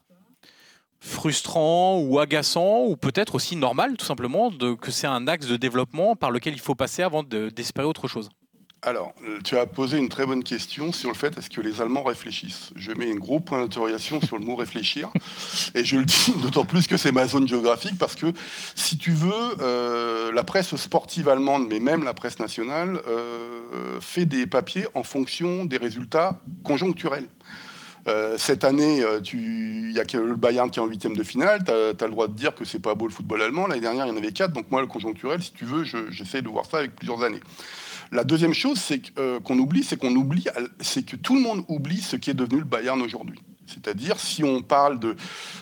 [1.00, 6.16] frustrant ou agaçant ou peut-être aussi normal tout simplement que c'est un axe de développement
[6.16, 8.28] par lequel il faut passer avant de- d'espérer autre chose?
[8.86, 11.80] Alors, euh, tu as posé une très bonne question sur le fait est-ce que les
[11.80, 12.70] Allemands réfléchissent?
[12.76, 15.08] Je mets un gros point d'interrogation sur le mot réfléchir.
[15.74, 18.26] Et je le dis d'autant plus que c'est ma zone géographique parce que,
[18.76, 24.24] si tu veux, euh, la presse sportive allemande, mais même la presse nationale, euh, fait
[24.24, 27.26] des papiers en fonction des résultats conjoncturels.
[28.36, 31.64] Cette année, il n'y a que le Bayern qui est en huitième de finale.
[31.64, 33.66] Tu as, le droit de dire que c'est pas beau le football allemand.
[33.66, 34.52] L'année dernière, il y en avait quatre.
[34.52, 37.40] Donc moi, le conjoncturel, si tu veux, je- j'essaie de voir ça avec plusieurs années.
[38.12, 38.80] La deuxième chose,
[39.18, 40.46] euh, qu'on oublie, c'est qu'on oublie,
[40.80, 43.40] c'est que tout le monde oublie ce qui est devenu le Bayern aujourd'hui.
[43.66, 45.00] C'est-à-dire, si on parle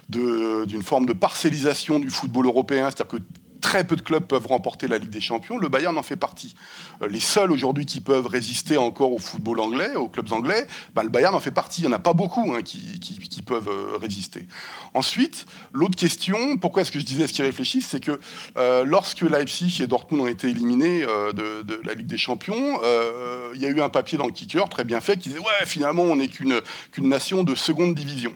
[0.08, 3.24] d'une forme de parcellisation du football européen, c'est-à-dire que
[3.64, 6.54] très peu de clubs peuvent remporter la Ligue des Champions, le Bayern en fait partie.
[7.00, 11.02] Euh, les seuls aujourd'hui qui peuvent résister encore au football anglais, aux clubs anglais, bah,
[11.02, 11.80] le Bayern en fait partie.
[11.80, 14.46] Il n'y en a pas beaucoup hein, qui, peuvent euh, résister.
[14.92, 18.20] Ensuite, l'autre question, pourquoi est-ce que je disais ce qu'ils réfléchissent, c'est que
[18.58, 22.78] euh, lorsque Leipzig et Dortmund ont été éliminés de, la Ligue des Champions,
[23.54, 25.66] il y a eu un papier dans le kicker très bien fait qui disait ouais
[25.66, 26.60] finalement on n'est qu'une
[26.98, 28.34] nation de seconde division.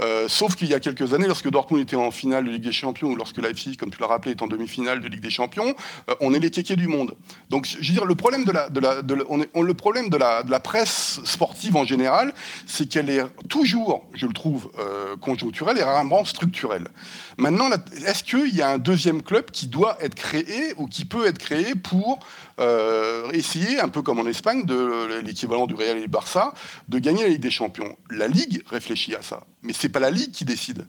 [0.00, 2.72] Euh, sauf qu'il y a quelques années, lorsque Dortmund était en finale de Ligue des
[2.72, 5.74] Champions, ou lorsque Leipzig, comme tu l'as rappelé, est en demi-finale de Ligue des Champions,
[6.08, 7.14] euh, on est les kékés du monde.
[7.50, 12.32] Donc, je veux dire, le problème de la, presse sportive en général,
[12.66, 16.88] c'est qu'elle est toujours, je le trouve, euh, conjoncturelle et rarement structurelle.
[17.36, 17.70] Maintenant,
[18.04, 21.38] est-ce qu'il y a un deuxième club qui doit être créé ou qui peut être
[21.38, 22.18] créé pour
[22.58, 26.54] euh, essayer, un peu comme en Espagne, de l'équivalent du Real et du Barça,
[26.88, 30.10] de gagner la Ligue des Champions La Ligue réfléchit à ça, mais c'est pas la
[30.10, 30.86] Ligue qui décide.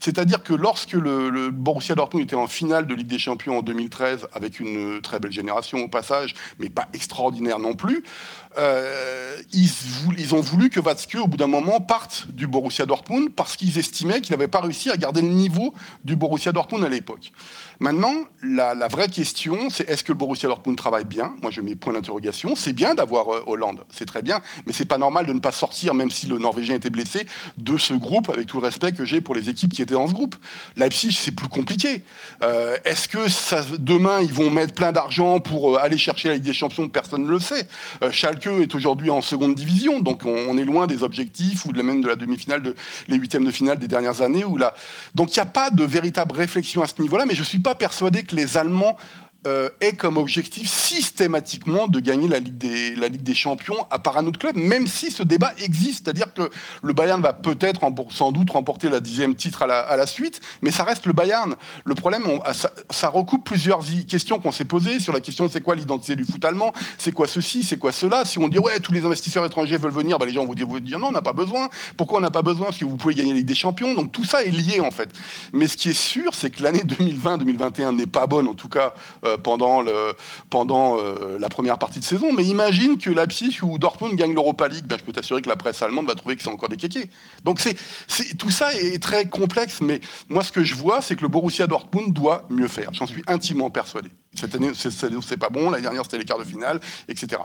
[0.00, 3.62] C'est-à-dire que lorsque le, le Borussia Dortmund était en finale de Ligue des Champions en
[3.62, 8.04] 2013, avec une très belle génération au passage, mais pas extraordinaire non plus,
[8.58, 13.56] euh, ils, ont voulu que Watzke, au bout d'un moment, parte du Borussia Dortmund parce
[13.56, 17.32] qu'ils estimaient qu'il n'avait pas réussi à garder le niveau du Borussia Dortmund à l'époque.
[17.80, 21.34] Maintenant, la, vraie question, c'est est-ce que le Borussia Dortmund travaille bien?
[21.42, 22.56] Moi, je mets point d'interrogation.
[22.56, 25.52] C'est bien d'avoir euh, Hollande, c'est très bien, mais c'est pas normal de ne pas
[25.52, 29.04] sortir, même si le Norvégien était blessé, de ce groupe, avec tout le respect que
[29.04, 30.34] j'ai pour les équipes qui étaient dans ce groupe.
[30.76, 32.02] Leipzig, c'est plus compliqué.
[32.42, 36.52] Euh, est-ce que demain, ils vont mettre plein d'argent pour aller chercher la Ligue des
[36.52, 36.88] Champions?
[36.88, 37.68] Personne ne le sait.
[38.02, 38.10] Euh,
[38.48, 42.08] Est aujourd'hui en seconde division, donc on, est loin des objectifs ou de même de
[42.08, 42.74] la demi-finale, de,
[43.06, 44.44] les huitièmes de finale des dernières années.
[45.14, 47.58] Donc il n'y a pas de véritable réflexion à ce niveau-là, mais je ne suis
[47.58, 48.96] pas persuadé que les Allemands
[49.46, 54.00] euh, ait comme objectif systématiquement de gagner la Ligue, des, la Ligue des Champions à
[54.00, 56.04] part un autre club, même si ce débat existe.
[56.04, 56.50] C'est-à-dire que
[56.82, 57.80] le Bayern va peut-être,
[58.10, 61.12] sans doute, remporter la dixième titre à la, à la, suite, mais ça reste le
[61.12, 61.54] Bayern.
[61.84, 62.40] Le problème, on,
[62.90, 66.44] ça, recoupe plusieurs questions qu'on s'est posées sur la question c'est quoi l'identité du foot
[66.44, 68.24] allemand, c'est quoi ceci, c'est quoi cela?
[68.24, 70.78] Si on dit ouais, tous les investisseurs étrangers veulent venir, bah, les gens vont vont
[70.80, 71.68] dire non, on n'a pas besoin.
[71.96, 72.66] Pourquoi on n'a pas besoin?
[72.66, 73.94] Parce que vous pouvez gagner la Ligue des Champions.
[73.94, 75.10] Donc tout ça est lié en fait.
[75.52, 78.94] Mais ce qui est sûr, c'est que l'année 2020-2021 n'est pas bonne, en tout cas.
[79.36, 80.14] Pendant, le,
[80.50, 82.32] pendant euh, la première partie de saison.
[82.32, 84.86] Mais imagine que Leipzig ou Dortmund gagne l'Europa League.
[84.86, 87.10] Ben, je peux t'assurer que la presse allemande va trouver que c'est encore des kékés.
[87.44, 87.76] Donc c'est,
[88.36, 89.80] tout ça est très complexe.
[89.80, 92.92] Mais moi, ce que je vois, c'est que le Borussia Dortmund doit mieux faire.
[92.92, 94.10] J'en suis intimement persuadé.
[94.34, 95.70] Cette année, c'est pas bon.
[95.70, 97.42] L'année dernière, c'était les quarts de finale, etc.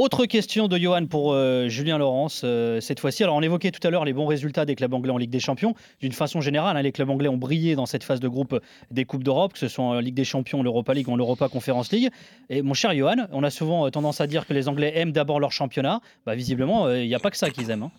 [0.00, 3.24] Autre question de Johan pour euh, Julien Laurence euh, cette fois-ci.
[3.24, 5.40] Alors on évoquait tout à l'heure les bons résultats des clubs anglais en Ligue des
[5.40, 5.74] Champions.
[6.00, 8.60] D'une façon générale, hein, les clubs anglais ont brillé dans cette phase de groupe
[8.92, 11.90] des Coupes d'Europe, que ce soit en Ligue des Champions, l'Europa League ou l'Europa Conference
[11.90, 12.10] League.
[12.48, 15.10] Et mon cher Johan, on a souvent euh, tendance à dire que les Anglais aiment
[15.10, 16.00] d'abord leur championnat.
[16.26, 17.82] Bah, visiblement, il n'y a pas que ça qu'ils aiment.
[17.82, 17.90] Hein.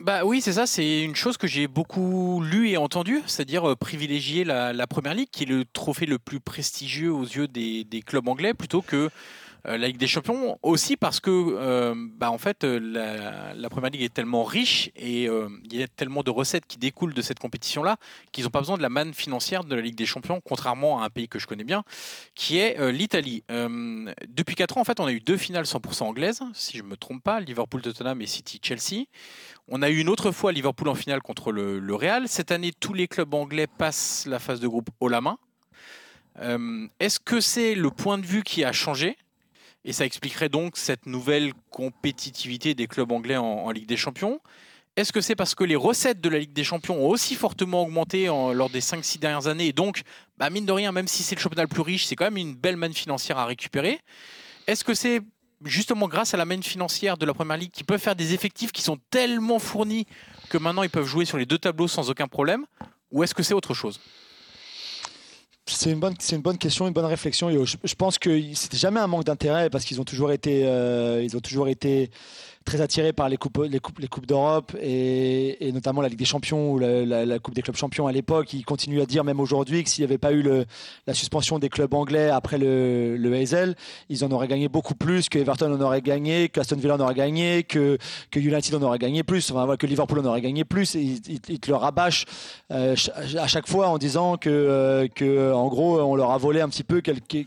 [0.00, 0.66] Bah oui, c'est ça.
[0.66, 5.44] C'est une chose que j'ai beaucoup lu et entendu, c'est-à-dire privilégier la, Première Ligue, qui
[5.44, 9.08] est le trophée le plus prestigieux aux yeux des, clubs anglais, plutôt que euh,
[9.66, 14.02] la Ligue des Champions aussi parce que euh, bah, en fait la, la, Première Ligue
[14.02, 17.40] est tellement riche et euh, il y a tellement de recettes qui découlent de cette
[17.40, 17.96] compétition là
[18.30, 21.06] qu'ils n'ont pas besoin de la manne financière de la Ligue des Champions contrairement à
[21.06, 21.82] un pays que je connais bien
[22.34, 23.42] qui est l'Italie.
[23.48, 26.96] depuis 4 ans en fait on a eu deux finales 100% anglaises si je me
[26.96, 29.06] trompe pas Liverpool Tottenham et City Chelsea.
[29.68, 32.28] On a eu une autre fois Liverpool en finale contre le, le Real.
[32.28, 35.38] Cette année tous les clubs anglais passent la phase de groupe haut la main.
[37.00, 39.16] Est-ce que c'est le point de vue qui a changé?
[39.86, 44.40] Et ça expliquerait donc cette nouvelle compétitivité des clubs anglais en, Ligue des Champions.
[44.96, 47.82] Est-ce que c'est parce que les recettes de la Ligue des Champions ont aussi fortement
[47.82, 50.02] augmenté lors des 5-6 dernières années Et donc,
[50.38, 52.36] bah, mine de rien, même si c'est le championnat le plus riche, c'est quand même
[52.36, 54.00] une belle manne financière à récupérer.
[54.66, 55.20] Est-ce que c'est
[55.64, 58.72] justement grâce à la manne financière de la Première Ligue qui peuvent faire des effectifs
[58.72, 60.06] qui sont tellement fournis
[60.48, 62.66] que maintenant ils peuvent jouer sur les deux tableaux sans aucun problème?
[63.12, 64.00] Ou est-ce que c'est autre chose?
[65.66, 67.50] C'est une bonne, c'est une bonne question, une bonne réflexion.
[67.64, 71.36] Je, pense que c'était jamais un manque d'intérêt parce qu'ils ont toujours été, euh, ils
[71.36, 72.10] ont toujours été
[72.66, 76.26] très attiré par les coupes, les coupes, les coupes d'Europe et, notamment la Ligue des
[76.26, 78.52] Champions ou la, Coupe des clubs champions à l'époque.
[78.52, 81.68] Ils continuent à dire même aujourd'hui que s'il n'y avait pas eu la suspension des
[81.68, 83.76] clubs anglais après le, le Hazel,
[84.08, 87.00] ils en auraient gagné beaucoup plus, que Everton en aurait gagné, que Aston Villa en
[87.00, 87.98] aurait gagné, que,
[88.30, 90.96] que United en aurait gagné plus, enfin, que Liverpool en aurait gagné plus.
[90.96, 92.24] Et te le rabâchent
[92.72, 92.96] euh,
[93.38, 96.68] à chaque fois en disant que, euh, que, en gros, on leur a volé un
[96.68, 97.46] petit peu quelques,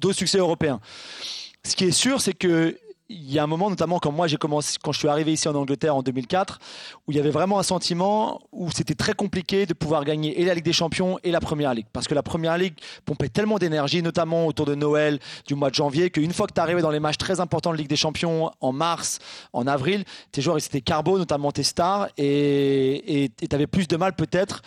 [0.00, 0.80] d'autres succès européens.
[1.64, 2.76] Ce qui est sûr, c'est que
[3.12, 5.48] il y a un moment, notamment quand moi j'ai commencé, quand je suis arrivé ici
[5.48, 6.58] en Angleterre en 2004,
[7.06, 10.44] où il y avait vraiment un sentiment où c'était très compliqué de pouvoir gagner et
[10.44, 13.58] la Ligue des Champions et la Première Ligue, parce que la Première Ligue pompait tellement
[13.58, 16.90] d'énergie, notamment autour de Noël, du mois de janvier, qu'une fois que tu arrivais dans
[16.90, 19.18] les matchs très importants de Ligue des Champions en mars,
[19.52, 24.14] en avril, tes joueurs étaient carbo, notamment tes stars, et tu avais plus de mal
[24.14, 24.62] peut-être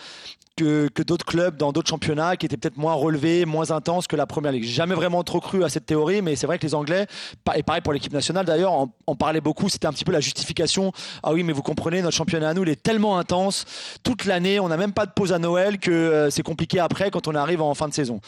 [0.56, 4.26] que, d'autres clubs dans d'autres championnats qui étaient peut-être moins relevés, moins intenses que la
[4.26, 4.64] première ligue.
[4.64, 7.08] J'ai jamais vraiment trop cru à cette théorie, mais c'est vrai que les Anglais,
[7.56, 9.70] et pareil pour l'équipe nationale d'ailleurs, en, parlaient beaucoup.
[9.70, 10.92] C'était un petit peu la justification.
[11.24, 13.66] Ah oui, mais vous comprenez, notre championnat à nous, il est tellement intense
[14.04, 14.60] toute l'année.
[14.60, 17.36] On n'a même pas de pause à Noël que euh, c'est compliqué après quand on
[17.36, 18.20] arrive en fin de saison.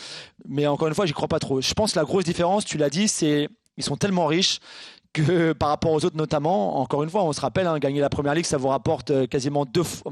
[0.47, 1.61] Mais encore une fois, j'y crois pas trop.
[1.61, 3.47] Je pense que la grosse différence, tu l'as dit, c'est
[3.78, 4.59] ils sont tellement riches
[5.13, 8.09] que par rapport aux autres notamment, encore une fois, on se rappelle, hein, gagner la
[8.09, 10.11] première ligue, ça vous rapporte euh, quasiment deux fois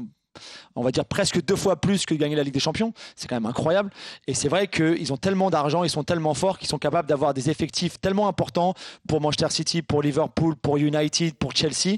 [0.74, 2.92] on va dire presque deux fois plus que gagner la Ligue des Champions.
[3.14, 3.90] C'est quand même incroyable.
[4.26, 7.34] Et c'est vrai qu'ils ont tellement d'argent, ils sont tellement forts qu'ils sont capables d'avoir
[7.34, 8.74] des effectifs tellement importants
[9.08, 11.96] pour Manchester City, pour Liverpool, pour United, pour Chelsea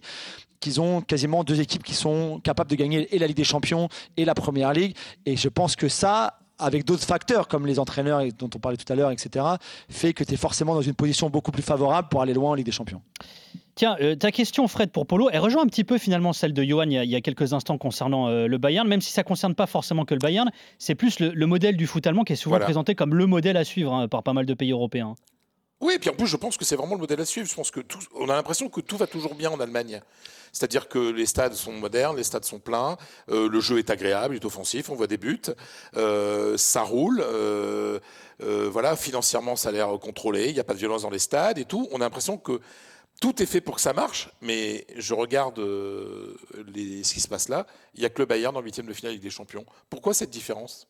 [0.60, 3.88] qu'ils ont quasiment deux équipes qui sont capables de gagner et la Ligue des Champions
[4.16, 4.96] et la Première Ligue.
[5.26, 8.92] Et je pense que ça, avec d'autres facteurs comme les entraîneurs dont on parlait tout
[8.92, 9.44] à l'heure, etc.,
[9.88, 12.54] fait que tu es forcément dans une position beaucoup plus favorable pour aller loin en
[12.54, 13.02] Ligue des Champions.
[13.78, 16.64] Tiens, euh, ta question, Fred, pour Polo, elle rejoint un petit peu finalement celle de
[16.64, 19.54] Johan il y a, quelques instants concernant euh, le Bayern, même si ça ne concerne
[19.54, 20.50] pas forcément que le Bayern,
[20.80, 23.62] c'est plus le, modèle du foot allemand qui est souvent présenté comme le modèle à
[23.62, 25.14] suivre hein, par pas mal de pays européens.
[25.80, 27.46] Oui, et puis en plus, je pense que c'est vraiment le modèle à suivre.
[27.46, 30.00] Je pense que tout, on a l'impression que tout va toujours bien en Allemagne.
[30.50, 32.96] C'est-à-dire que les stades sont modernes, les stades sont pleins,
[33.30, 35.40] euh, le jeu est agréable, il est offensif, on voit des buts,
[35.94, 37.22] ça roule.
[38.40, 41.58] voilà, financièrement, ça a l'air contrôlé, il n'y a pas de violence dans les stades
[41.58, 41.86] et tout.
[41.92, 42.60] On a l'impression que
[43.20, 47.48] tout est fait pour que ça marche, mais je regarde euh, ce qui se passe
[47.48, 47.66] là.
[47.94, 49.66] Il n'y a que le Bayern le huitième de finale Ligue des Champions.
[49.90, 50.86] Pourquoi cette différence?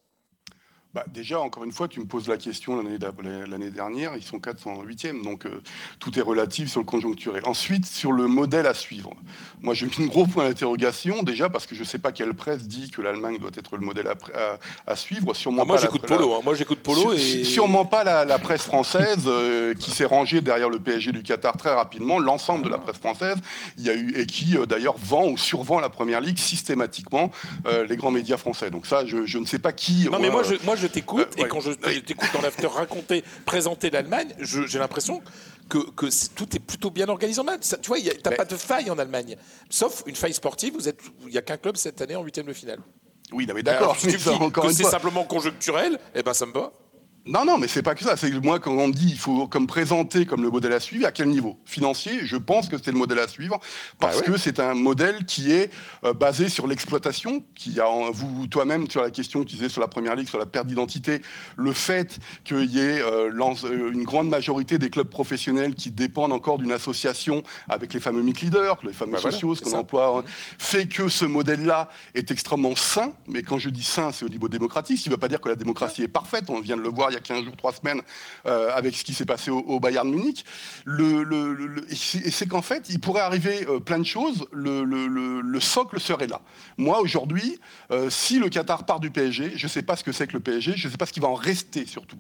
[0.99, 5.23] Bah, déjà, encore une fois, tu me poses la question l'année dernière, ils sont 408e,
[5.23, 5.63] donc euh,
[6.01, 7.43] tout est relatif sur le conjoncturel.
[7.47, 9.13] Ensuite, sur le modèle à suivre.
[9.61, 12.35] Moi, j'ai mis un gros point d'interrogation, déjà parce que je ne sais pas quelle
[12.35, 14.59] presse dit que l'Allemagne doit être le modèle à, à-
[14.91, 15.35] à suivre.
[15.35, 16.35] Sûrement Ah, moi, j'écoute Polo.
[16.35, 16.41] hein.
[16.43, 17.45] Moi, j'écoute Polo et.
[17.45, 21.57] Sûrement pas la, la presse française euh, qui s'est rangée derrière le PSG du Qatar
[21.57, 23.37] très rapidement, l'ensemble de la presse française,
[23.77, 27.31] il y a eu, et qui euh, d'ailleurs vend ou survend la première ligue systématiquement
[27.89, 28.71] les grands médias français.
[28.71, 30.09] Donc ça, je, je ne sais pas qui.
[30.11, 33.25] Non, mais moi, je, moi, je t'écoute, euh, et quand je t'écoute dans l'after raconter,
[33.45, 35.23] présenter l'Allemagne, j'ai l'impression
[35.69, 35.79] que,
[36.35, 37.63] tout est plutôt bien organisé en Allemagne.
[37.63, 39.37] Ça, tu vois, y t'as pas de faille en Allemagne.
[39.71, 42.47] Sauf une faille sportive, vous êtes, il n'y a qu'un club cette année en huitième
[42.47, 42.81] de finale.
[43.33, 43.97] Oui, d'accord.
[43.97, 46.73] Si tu dis que c'est simplement conjoncturel, eh ben ça me va.
[47.29, 48.17] Non, non, mais c'est pas que ça.
[48.17, 51.07] C'est moi, quand on me dit il faut comme présenter comme le modèle à suivre,
[51.07, 51.59] à quel niveau?
[51.67, 53.61] Financier, je pense que c'est le modèle à suivre
[54.01, 54.33] parce Ah ouais.
[54.33, 55.71] que c'est un modèle qui est
[56.05, 59.69] euh, basé sur l'exploitation, qui a en- vous toi-même sur la question que tu disais
[59.69, 61.21] sur la première ligue, sur la perte d'identité,
[61.57, 66.33] le fait qu'il y ait euh, euh, une grande majorité des clubs professionnels qui dépendent
[66.33, 70.25] encore d'une association avec les fameux MIC leaders, les fameux Bah socios, qu'on emploie, hein,
[70.59, 73.13] fait que ce modèle-là est extrêmement sain.
[73.27, 74.97] Mais quand je dis sain, c'est au niveau démocratique.
[74.97, 76.45] Ce qui ne veut pas dire que la démocratie est parfaite.
[76.49, 78.01] On vient de le voir il y a 15 jours, 3 semaines,
[78.47, 80.45] euh, avec ce qui s'est passé au, Bayern Munich.
[82.25, 84.47] Et c'est qu'en fait, il pourrait arriver euh, plein de choses.
[84.53, 86.41] Le, le- le- le socle serait là.
[86.77, 87.59] Moi, aujourd'hui,
[87.91, 90.33] euh, si le Qatar part du PSG, je ne sais pas ce que c'est que
[90.35, 92.19] le PSG, je ne sais pas ce qui va en rester surtout.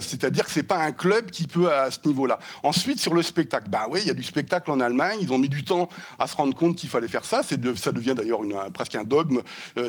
[0.00, 2.38] C'est-à-dire que c'est pas un club qui peut à ce niveau-là.
[2.62, 5.18] Ensuite, sur le spectacle, bah oui, il y a du spectacle en Allemagne.
[5.20, 7.42] Ils ont mis du temps à se rendre compte qu'il fallait faire ça.
[7.42, 7.56] Ça
[7.92, 8.40] devient d'ailleurs
[8.72, 9.40] presque un dogme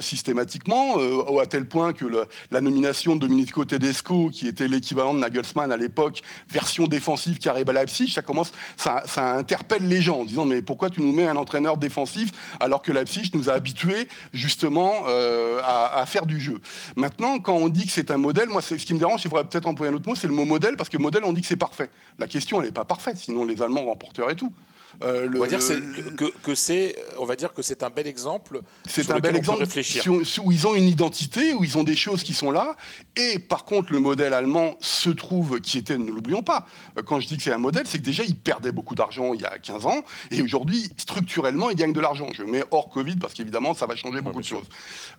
[0.01, 0.97] systématiquement,
[1.39, 2.05] à tel point que
[2.51, 7.49] la nomination de Domenico Tedesco, qui était l'équivalent de Nagelsmann à l'époque, version défensive qui
[7.49, 11.13] arrive à Leipzig, ça commence, ça, interpelle les gens en disant mais pourquoi tu nous
[11.13, 16.39] mets un entraîneur défensif alors que Leipzig nous a habitués justement euh, à, faire du
[16.39, 16.59] jeu?
[16.95, 19.45] Maintenant, quand on dit que c'est un modèle, moi, ce qui me dérange, il faudrait
[19.45, 21.47] peut-être employer un autre mot, c'est le mot modèle, parce que modèle, on dit que
[21.47, 21.89] c'est parfait.
[22.19, 24.51] La question, elle n'est pas parfaite, sinon les Allemands remporteraient tout.
[25.03, 27.89] Euh, le- On va dire le- que, que c'est, on va dire que c'est un
[27.91, 28.61] bel exemple.
[28.87, 30.03] c'est un bel exemple réfléchir.
[30.43, 32.75] où ils ont une identité, où ils ont des choses qui sont là.
[33.15, 36.65] Et par contre, le modèle allemand se trouve, qui était, ne l'oublions pas,
[36.97, 39.33] euh, quand je dis que c'est un modèle, c'est que déjà, ils perdaient beaucoup d'argent
[39.35, 40.01] il y a 15 ans.
[40.31, 42.29] Et aujourd'hui, structurellement, ils gagnent de l'argent.
[42.33, 44.65] Je mets hors Covid, parce qu'évidemment, ça va changer beaucoup de choses.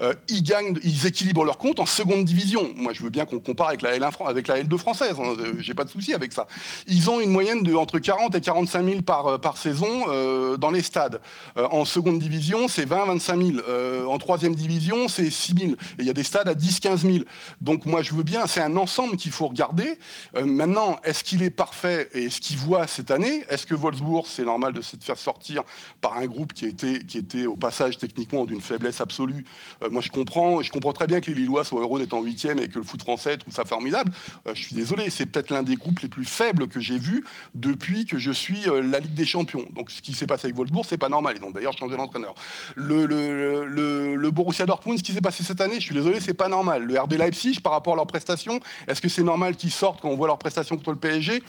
[0.01, 2.69] Euh, ils gagnent, ils équilibrent leur compte en seconde division.
[2.75, 5.15] Moi, je veux bien qu'on compare avec la L1, fran- avec la L2 française.
[5.21, 6.49] hein, J'ai pas de souci avec ça.
[6.89, 9.68] Ils ont une moyenne de entre 40 et 45 000 par, par saison
[10.09, 11.21] euh, dans les stades.
[11.57, 13.59] Euh, en seconde division, c'est 20 25 000.
[13.69, 15.73] Euh, en troisième division, c'est 6 000.
[15.73, 17.19] Et il y a des stades à 10 15 000.
[17.61, 18.47] Donc moi, je veux bien.
[18.47, 19.99] C'est un ensemble qu'il faut regarder.
[20.37, 23.45] Euh, maintenant, est-ce qu'il est parfait et est-ce qu'il voit cette année?
[23.49, 25.63] Est-ce que Wolfsburg, c'est normal de se faire sortir
[26.01, 29.45] par un groupe qui était, qui était au passage techniquement d'une faiblesse absolue?
[29.91, 32.59] Moi, je comprends, je comprends très bien que les Lillois soient heureux d'être en huitième
[32.59, 34.13] et que le foot français trouve ça formidable.
[34.53, 38.07] Je suis désolé, c'est peut-être l'un des groupes les plus faibles que j'ai vus depuis
[38.07, 39.58] que je suis la Ligue des Champions.
[39.75, 41.37] Donc, ce qui s'est passé avec Wolfsburg, c'est pas normal.
[41.39, 42.35] Ils ont d'ailleurs changé d'entraîneur.
[42.77, 46.85] Le, Borussia Dortmund, ce qui s'est passé cette année, je suis désolé, c'est pas normal.
[46.85, 50.09] Le RB Leipzig, par rapport à leurs prestations, est-ce que c'est normal qu'ils sortent quand
[50.09, 51.43] on voit leurs prestations contre le PSG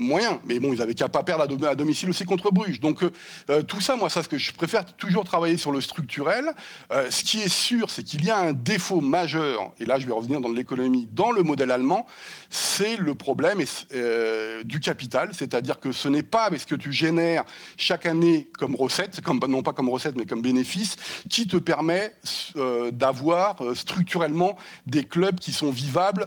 [0.00, 0.40] moyen.
[0.44, 2.80] Mais bon, ils avaient qu'à pas perdre à, dom- à domicile aussi contre Bruges.
[2.80, 3.10] Donc euh,
[3.50, 6.52] euh, tout ça, moi, ça, ce que je préfère toujours travailler sur le structurel.
[6.92, 9.72] Euh, ce qui est sûr, c'est qu'il y a un défaut majeur.
[9.78, 12.06] Et là, je vais revenir dans l'économie, dans le modèle allemand,
[12.48, 13.60] c'est le problème
[14.64, 17.44] du capital, c'est-à-dire que ce n'est pas ce que tu génères
[17.76, 20.96] chaque année comme recette, non pas comme recette, mais comme bénéfice,
[21.28, 22.14] qui te permet
[22.92, 26.26] d'avoir structurellement des clubs qui sont vivables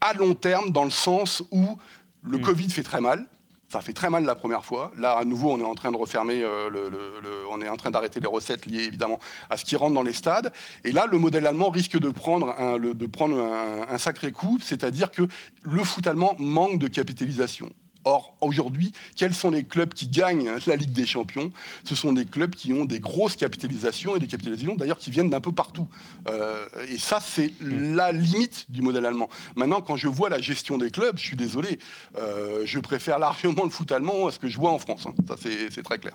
[0.00, 1.78] à long terme, dans le sens où
[2.22, 3.26] le Covid fait très mal.
[3.70, 4.92] Ça fait très mal la première fois.
[4.96, 7.68] Là, à nouveau, on est en train de refermer, euh, le, le- le- on est
[7.68, 10.52] en train d'arrêter les recettes liées évidemment à ce qui rentre dans les stades.
[10.84, 14.32] Et là, le modèle allemand risque de prendre un, le- de prendre un, un sacré
[14.32, 15.28] coup, c'est-à-dire que
[15.62, 17.70] le foot allemand manque de capitalisation.
[18.04, 21.52] Or, aujourd'hui, quels sont les clubs qui gagnent la Ligue des Champions?
[21.84, 25.30] Ce sont des clubs qui ont des grosses capitalisations et des capitalisations d'ailleurs qui viennent
[25.30, 25.88] d'un peu partout.
[26.28, 29.28] Euh, et ça, c'est la limite du modèle allemand.
[29.56, 31.78] Maintenant, quand je vois la gestion des clubs, je suis désolé,
[32.16, 35.06] euh, je préfère largement le foot allemand à ce que je vois en France.
[35.06, 35.14] hein.
[35.26, 36.14] Ça, c'est c'est très clair.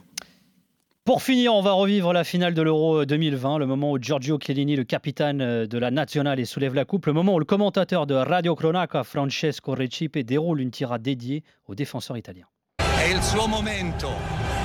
[1.05, 4.77] Pour finir, on va revivre la finale de l'Euro 2020, le moment où Giorgio Chiellini,
[4.77, 8.15] le capitaine euh, de la nationale, soulève la coupe, le moment où le commentateur de
[8.15, 12.47] Radio Cronaca, Francesco Recipe, déroule une tirade dédiée aux défenseurs italiens.
[12.77, 14.11] È il suo momento,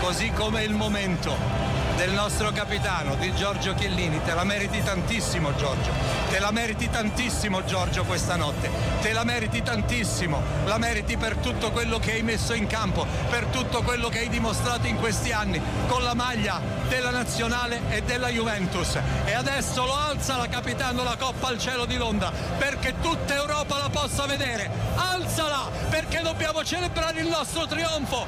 [0.01, 4.23] così come il momento del nostro capitano, di Giorgio Chiellini.
[4.23, 5.91] Te la meriti tantissimo Giorgio,
[6.31, 8.71] te la meriti tantissimo Giorgio questa notte,
[9.01, 13.47] te la meriti tantissimo, la meriti per tutto quello che hai messo in campo, per
[13.47, 18.29] tutto quello che hai dimostrato in questi anni con la maglia della nazionale e della
[18.29, 18.97] Juventus.
[19.25, 23.77] E adesso lo alza la capitano la Coppa al cielo di Londra perché tutta Europa
[23.77, 24.71] la possa vedere.
[24.95, 28.25] Alzala perché dobbiamo celebrare il nostro trionfo.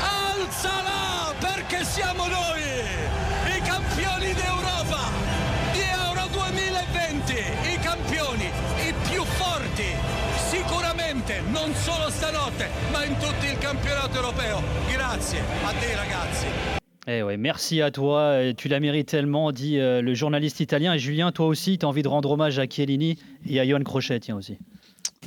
[0.00, 3.01] Alzala perché siamo noi
[3.56, 5.10] i campioni d'Europa
[5.72, 7.32] di Euro 2020,
[7.72, 8.46] i campioni,
[8.86, 9.88] i più forti,
[10.50, 14.62] sicuramente non solo stanotte, ma in tutto il campionato europeo.
[14.90, 16.46] Grazie a te ragazzi.
[17.04, 20.94] Eh ouais, merci à toi, tu la mérites tellement, dit euh, le journaliste italien.
[20.94, 23.82] Et Julien, toi aussi, tu as envie de rendre hommage à Chiellini et à Johan
[23.82, 24.58] Crochet, tiens aussi.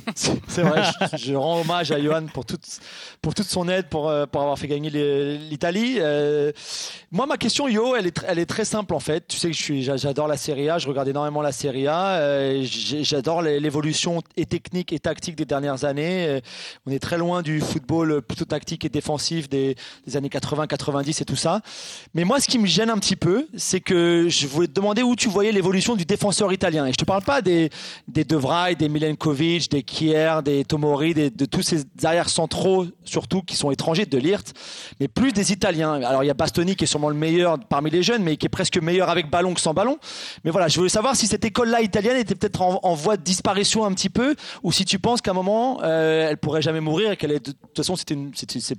[0.14, 0.82] C'est vrai,
[1.16, 2.64] je, rends hommage à Johan pour toute,
[3.20, 5.96] pour toute son aide, pour, euh, pour avoir fait gagner l'Italie.
[5.98, 6.52] Euh,
[7.10, 9.26] moi, ma question, Yo, elle est, elle est très simple en fait.
[9.26, 12.18] Tu sais que j'adore la Serie A, je regarde énormément la Serie A.
[12.18, 16.40] Euh, j'adore l'évolution et technique et tactique des dernières années.
[16.86, 19.74] On est très loin du football plutôt tactique et défensif des,
[20.06, 21.62] des années 80, 90 et tout ça.
[22.14, 25.02] Mais moi, ce qui me gêne un petit peu, c'est que je voulais te demander
[25.02, 26.86] où tu voyais l'évolution du défenseur italien.
[26.86, 27.70] Et je te parle pas des,
[28.06, 33.40] des De Vrij, des Milenkovic, des Kier, des Tomori, de tous ces arrières centraux, surtout
[33.40, 34.44] qui sont étrangers, de Lirt,
[35.00, 35.94] mais plus des Italiens.
[36.02, 38.44] Alors il y a Bastoni qui est sûrement le meilleur parmi les jeunes, mais qui
[38.44, 39.98] est presque meilleur avec ballon que sans ballon.
[40.44, 43.86] Mais voilà, je voulais savoir si cette école-là italienne était peut-être en, voie de disparition
[43.86, 47.12] un petit peu, ou si tu penses qu'à un moment euh, elle pourrait jamais mourir
[47.12, 47.94] et qu'elle est de toute façon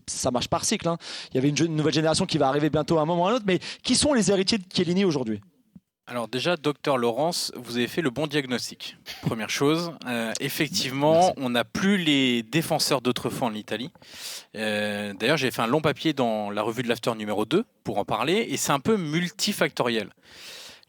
[0.06, 0.88] ça marche par cycle.
[0.88, 0.98] Hein.
[1.32, 3.28] Il y avait une, une nouvelle génération qui va arriver bientôt à un moment ou
[3.28, 3.46] à un autre.
[3.48, 5.42] Mais qui sont les héritiers de Chiellini aujourd'hui?
[6.08, 8.98] Alors déjà, docteur Laurence, vous avez fait le bon diagnostic.
[9.22, 11.34] Première chose, euh, effectivement, Merci.
[11.38, 13.92] on n'a plus les défenseurs d'autrefois en Italie.
[14.56, 17.98] Euh, D'ailleurs, j'ai fait un long papier dans la revue de l'After numéro 2 pour
[17.98, 20.10] en parler, et c'est un peu multifactoriel.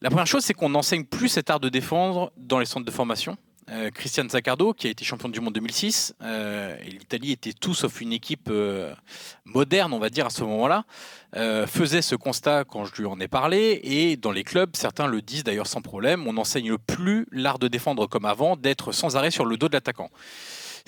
[0.00, 2.90] La première chose, c'est qu'on n'enseigne plus cet art de défendre dans les centres de
[2.92, 3.36] formation.
[3.70, 7.74] Euh, Christian Zaccardo, qui a été champion du monde 2006, euh, et l'Italie était tout
[7.74, 8.94] sauf une équipe euh,
[9.44, 10.84] moderne, on va dire, à ce moment-là,
[11.36, 15.06] euh, faisait ce constat quand je lui en ai parlé, et dans les clubs, certains
[15.06, 19.16] le disent d'ailleurs sans problème, on n'enseigne plus l'art de défendre comme avant, d'être sans
[19.16, 20.10] arrêt sur le dos de l'attaquant.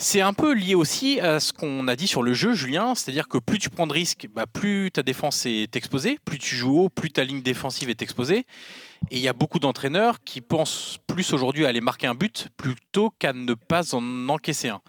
[0.02, 3.28] C'est un peu lié aussi à ce qu'on a dit sur le jeu, Julien, c'est-à-dire
[3.28, 6.84] que plus tu prends de risques, bah, plus ta défense est exposée, plus tu joues
[6.84, 8.46] haut, plus ta ligne défensive est exposée.
[9.10, 12.48] Et il y a beaucoup d'entraîneurs qui pensent plus aujourd'hui à aller marquer un but
[12.56, 14.80] plutôt qu'à ne pas en encaisser un.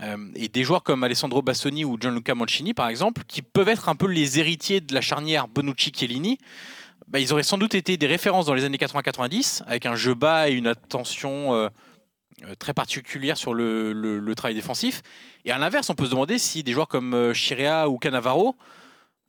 [0.00, 3.90] Euh, et des joueurs comme Alessandro Bastoni ou Gianluca Mancini, par exemple, qui peuvent être
[3.90, 6.38] un peu les héritiers de la charnière Bonucci-Chiellini,
[7.06, 10.14] bah, ils auraient sans doute été des références dans les années 80-90, avec un jeu
[10.14, 11.68] bas et une attention euh,
[12.58, 15.02] très particulière sur le, travail défensif.
[15.44, 18.56] Et à l'inverse, on peut se demander si des joueurs comme euh, Chirea ou Cannavaro,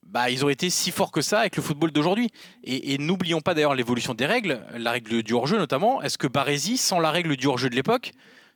[0.03, 2.30] bah, ils auraient été si forts que ça avec le football d'aujourd'hui.
[2.63, 6.01] Et, et n'oublions pas d'ailleurs l'évolution des règles, la règle du hors-jeu notamment.
[6.01, 8.11] Est-ce que Baresi, sans la règle du hors-jeu de l'époque,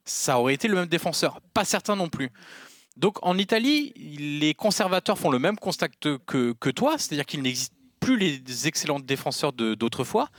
[0.06, 1.40] ça aurait été le même défenseur?
[1.54, 2.30] Pas certain non plus.
[2.98, 6.18] Donc en Italie, les conservateurs font le même constat que,
[6.54, 10.30] que toi, c'est-à-dire qu'il n'existe plus les excellents défenseurs d'autrefois.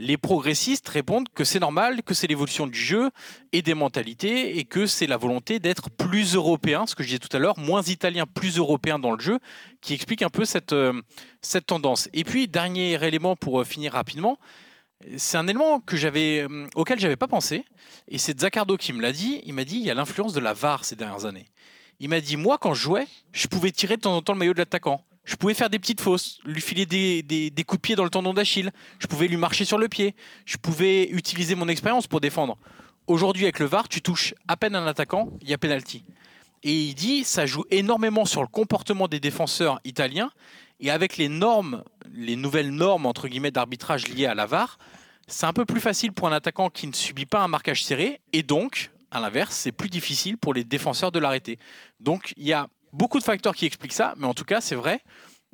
[0.00, 3.10] Les progressistes répondent que c'est normal, que c'est l'évolution du jeu
[3.52, 7.18] et des mentalités, et que c'est la volonté d'être plus européen, ce que je disais
[7.18, 9.40] tout à l'heure, moins italien, plus européen dans le jeu,
[9.80, 11.00] qui explique un peu cette, euh,
[11.66, 12.08] tendance.
[12.12, 14.38] Et puis, dernier élément pour euh, finir rapidement,
[15.16, 17.64] c'est un élément que j'avais, euh, auquel j'avais pas pensé,
[18.06, 19.42] et c'est Zaccardo qui me l'a dit.
[19.46, 21.46] Il m'a dit il y a l'influence de la VAR ces dernières années.
[22.00, 24.38] Il m'a dit moi quand je jouais, je pouvais tirer de temps en temps le
[24.38, 25.04] maillot de l'attaquant.
[25.28, 28.32] Je pouvais faire des petites fausses, lui filer des, coups de pied dans le tendon
[28.32, 28.70] d'Achille.
[28.98, 30.14] Je pouvais lui marcher sur le pied.
[30.46, 32.56] Je pouvais utiliser mon expérience pour défendre.
[33.06, 36.02] Aujourd'hui, avec le VAR, tu touches à peine un attaquant, il y a penalty.
[36.62, 40.30] Et il dit ça joue énormément sur le comportement des défenseurs italiens.
[40.80, 44.78] Et avec les normes, les nouvelles normes entre guillemets d'arbitrage liées à la VAR,
[45.26, 48.22] c'est un peu plus facile pour un attaquant qui ne subit pas un marquage serré.
[48.32, 51.58] Et donc, à l'inverse, c'est plus difficile pour les défenseurs de l'arrêter.
[52.00, 54.74] Donc, il y a beaucoup de facteurs qui expliquent ça, mais en tout cas, c'est
[54.74, 55.00] vrai.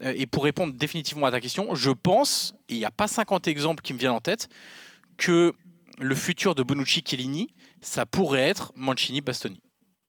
[0.03, 3.07] Euh, Et pour répondre définitivement à ta question, je pense, et il n'y a pas
[3.09, 4.49] 50 exemples qui me viennent en tête,
[5.17, 5.53] que
[6.01, 7.49] le futur de Bonucci-Chiellini,
[7.81, 9.61] ça pourrait être Mancini-Bastoni.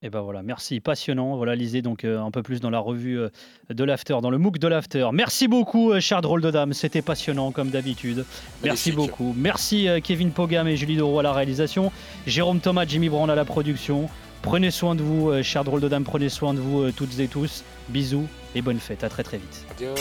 [0.02, 1.36] Et ben voilà, merci, passionnant.
[1.36, 3.30] Voilà, lisez donc euh, un peu plus dans la revue euh,
[3.70, 5.08] de l'After, dans le MOOC de l'After.
[5.14, 8.26] Merci beaucoup, euh, cher drôle de dame, c'était passionnant comme d'habitude.
[8.64, 8.96] Merci Magnifique.
[8.96, 9.34] beaucoup.
[9.36, 11.92] Merci Kevin Pogam et Julie Doroux à la réalisation,
[12.28, 14.08] Jérôme Thomas, Jimmy Brand à la production.
[14.46, 17.20] Prenez soin de vous, euh, cher drôle de dame, prenez soin de vous euh, toutes
[17.20, 17.64] et tous.
[17.90, 19.66] Bisous et bonne fête, à très très vite.
[19.72, 19.96] Adios.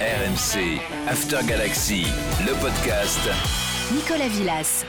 [0.00, 2.06] RMC After Galaxy,
[2.40, 3.20] le podcast.
[3.92, 4.86] Nicolas Villas.